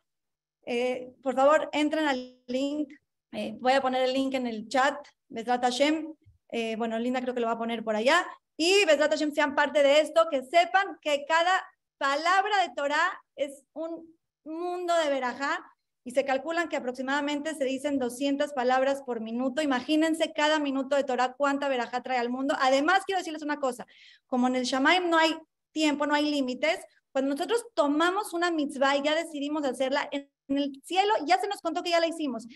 Eh, 0.64 1.12
por 1.22 1.34
favor, 1.34 1.68
entren 1.72 2.06
al 2.06 2.40
link. 2.46 2.92
Eh, 3.32 3.56
voy 3.60 3.72
a 3.72 3.80
poner 3.80 4.02
el 4.02 4.12
link 4.12 4.34
en 4.34 4.46
el 4.46 4.68
chat. 4.68 4.96
Besrat 5.28 5.62
Hashem. 5.62 6.14
Eh, 6.50 6.76
bueno, 6.76 6.98
Linda 6.98 7.20
creo 7.20 7.34
que 7.34 7.40
lo 7.40 7.48
va 7.48 7.54
a 7.54 7.58
poner 7.58 7.82
por 7.82 7.96
allá. 7.96 8.24
Y 8.56 8.84
Besrat 8.84 9.10
Hashem 9.10 9.32
sean 9.32 9.54
parte 9.54 9.82
de 9.82 10.00
esto, 10.00 10.28
que 10.30 10.42
sepan 10.42 10.98
que 11.00 11.24
cada 11.26 11.64
palabra 11.98 12.62
de 12.62 12.74
Torah 12.74 13.22
es 13.36 13.62
un 13.72 14.16
mundo 14.44 14.94
de 14.96 15.10
verajá 15.10 15.64
y 16.04 16.12
se 16.12 16.24
calculan 16.24 16.68
que 16.68 16.76
aproximadamente 16.76 17.54
se 17.54 17.64
dicen 17.64 17.98
200 17.98 18.52
palabras 18.52 19.02
por 19.02 19.20
minuto. 19.20 19.60
Imagínense 19.60 20.32
cada 20.32 20.60
minuto 20.60 20.94
de 20.94 21.02
Torah 21.04 21.34
cuánta 21.36 21.68
verajá 21.68 22.02
trae 22.02 22.18
al 22.18 22.30
mundo. 22.30 22.54
Además, 22.60 23.02
quiero 23.04 23.18
decirles 23.18 23.42
una 23.42 23.58
cosa, 23.58 23.86
como 24.26 24.46
en 24.46 24.54
el 24.54 24.64
Shamaim 24.64 25.10
no 25.10 25.18
hay 25.18 25.36
tiempo, 25.72 26.06
no 26.06 26.14
hay 26.14 26.30
límites, 26.30 26.78
cuando 27.10 27.34
nosotros 27.34 27.64
tomamos 27.74 28.34
una 28.34 28.50
mitzvah 28.50 28.96
y 28.96 29.02
ya 29.02 29.14
decidimos 29.14 29.64
hacerla, 29.64 30.08
en 30.12 30.28
el 30.48 30.80
cielo 30.84 31.12
ya 31.26 31.40
se 31.40 31.48
nos 31.48 31.60
contó 31.60 31.82
que 31.82 31.90
ya 31.90 31.98
la 31.98 32.06
hicimos. 32.06 32.46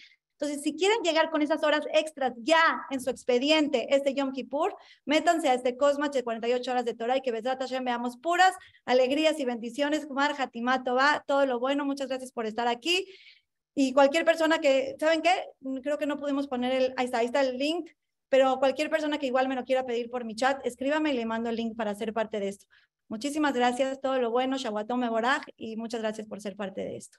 Entonces, 0.41 0.62
si 0.62 0.74
quieren 0.74 1.03
llegar 1.03 1.30
con 1.30 1.43
esas 1.43 1.62
horas 1.62 1.86
extras 1.93 2.32
ya 2.38 2.86
en 2.91 3.03
su 3.03 3.11
expediente 3.11 3.95
este 3.95 4.14
Yom 4.14 4.32
Kippur, 4.32 4.74
métanse 5.05 5.51
a 5.51 5.55
este 5.55 5.76
Cosmach 5.76 6.12
de 6.12 6.24
48 6.24 6.70
horas 6.70 6.84
de 6.86 6.95
Torah 6.95 7.18
y 7.18 7.20
que 7.20 7.30
Besrat 7.30 7.61
Hashem 7.61 7.84
veamos 7.84 8.16
puras 8.16 8.55
alegrías 8.86 9.38
y 9.38 9.45
bendiciones. 9.45 10.07
Kumar, 10.07 10.34
Hatimato, 10.38 10.95
va, 10.95 11.22
todo 11.26 11.45
lo 11.45 11.61
bueno. 11.61 11.84
Muchas 11.84 12.09
gracias 12.09 12.32
por 12.32 12.47
estar 12.47 12.68
aquí. 12.68 13.07
Y 13.74 13.93
cualquier 13.93 14.24
persona 14.24 14.61
que, 14.61 14.97
¿saben 14.99 15.20
qué? 15.20 15.45
Creo 15.82 15.99
que 15.99 16.07
no 16.07 16.16
pudimos 16.16 16.49
poner 16.49 16.72
el, 16.72 16.95
ahí 16.97 17.05
está, 17.05 17.18
ahí 17.18 17.26
está 17.26 17.43
el 17.43 17.59
link, 17.59 17.91
pero 18.30 18.59
cualquier 18.59 18.88
persona 18.88 19.18
que 19.18 19.26
igual 19.26 19.47
me 19.47 19.57
lo 19.57 19.64
quiera 19.64 19.84
pedir 19.84 20.09
por 20.09 20.24
mi 20.24 20.34
chat, 20.34 20.64
escríbame 20.64 21.12
y 21.12 21.16
le 21.16 21.26
mando 21.26 21.51
el 21.51 21.57
link 21.57 21.76
para 21.76 21.95
ser 21.95 22.14
parte 22.14 22.41
de 22.41 22.49
esto. 22.49 22.66
Muchísimas 23.09 23.53
gracias, 23.53 24.01
todo 24.01 24.18
lo 24.18 24.30
bueno, 24.30 24.57
Shawatom 24.57 25.01
Meboraj, 25.01 25.43
y 25.57 25.76
muchas 25.76 26.01
gracias 26.01 26.26
por 26.26 26.41
ser 26.41 26.57
parte 26.57 26.80
de 26.80 26.97
esto. 26.97 27.18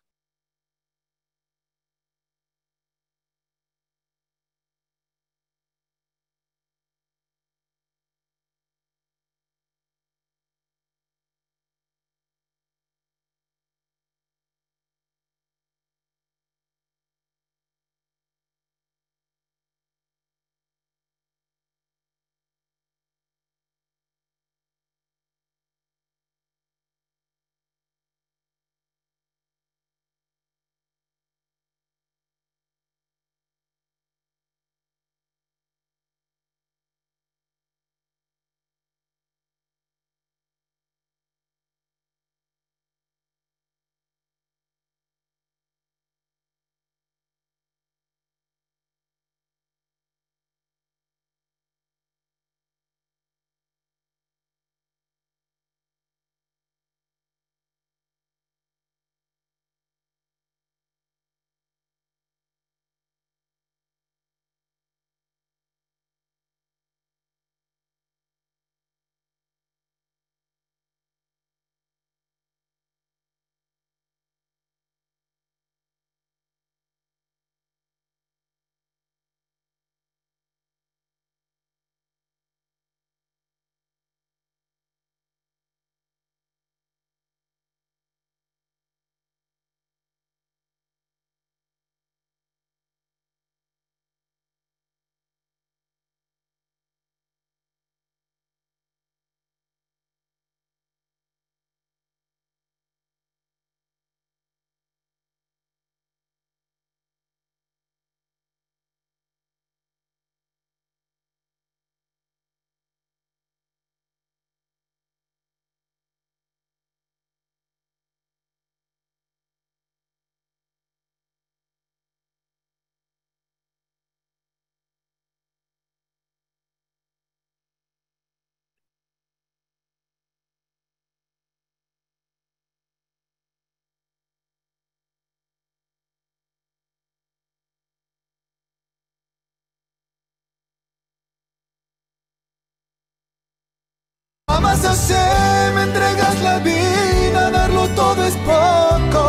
Entregas 144.83 146.41
la 146.41 146.59
vida, 146.59 147.51
darlo 147.51 147.87
todo 147.89 148.23
es 148.25 148.35
poco. 148.37 149.23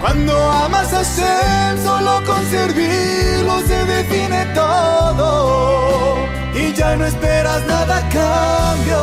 Cuando 0.00 0.32
amas 0.50 0.92
a 0.92 0.98
Hashem, 0.98 1.82
solo 1.82 2.22
con 2.24 2.44
servirlo 2.50 3.60
se 3.66 3.84
define 3.84 4.46
todo. 4.54 6.16
Y 6.54 6.72
ya 6.72 6.96
no 6.96 7.04
esperas 7.06 7.66
nada 7.66 7.96
a 7.98 8.08
cambio, 8.10 9.00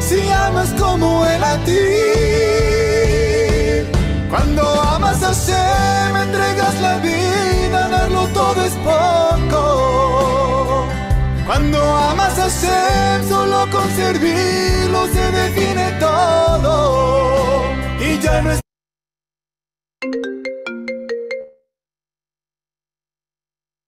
si 0.00 0.28
amas 0.28 0.70
como 0.78 1.24
Él 1.26 1.44
a 1.44 1.56
ti. 1.64 1.78
Cuando 4.28 4.62
amas 4.82 5.22
a 5.22 5.28
Hashem, 5.28 6.16
entregas 6.16 6.80
la 6.80 6.98
vida, 6.98 7.88
darlo 7.88 8.26
todo 8.28 8.64
es 8.64 8.74
poco. 8.84 9.69
Cuando 11.50 11.82
amas 11.82 12.38
a 12.38 12.42
Hashem, 12.42 13.28
solo 13.28 13.68
con 13.72 13.90
servirlo 13.96 15.04
se 15.08 15.32
define 15.32 15.90
todo. 15.98 17.64
Y 17.98 18.20
ya 18.20 18.40
no 18.40 18.59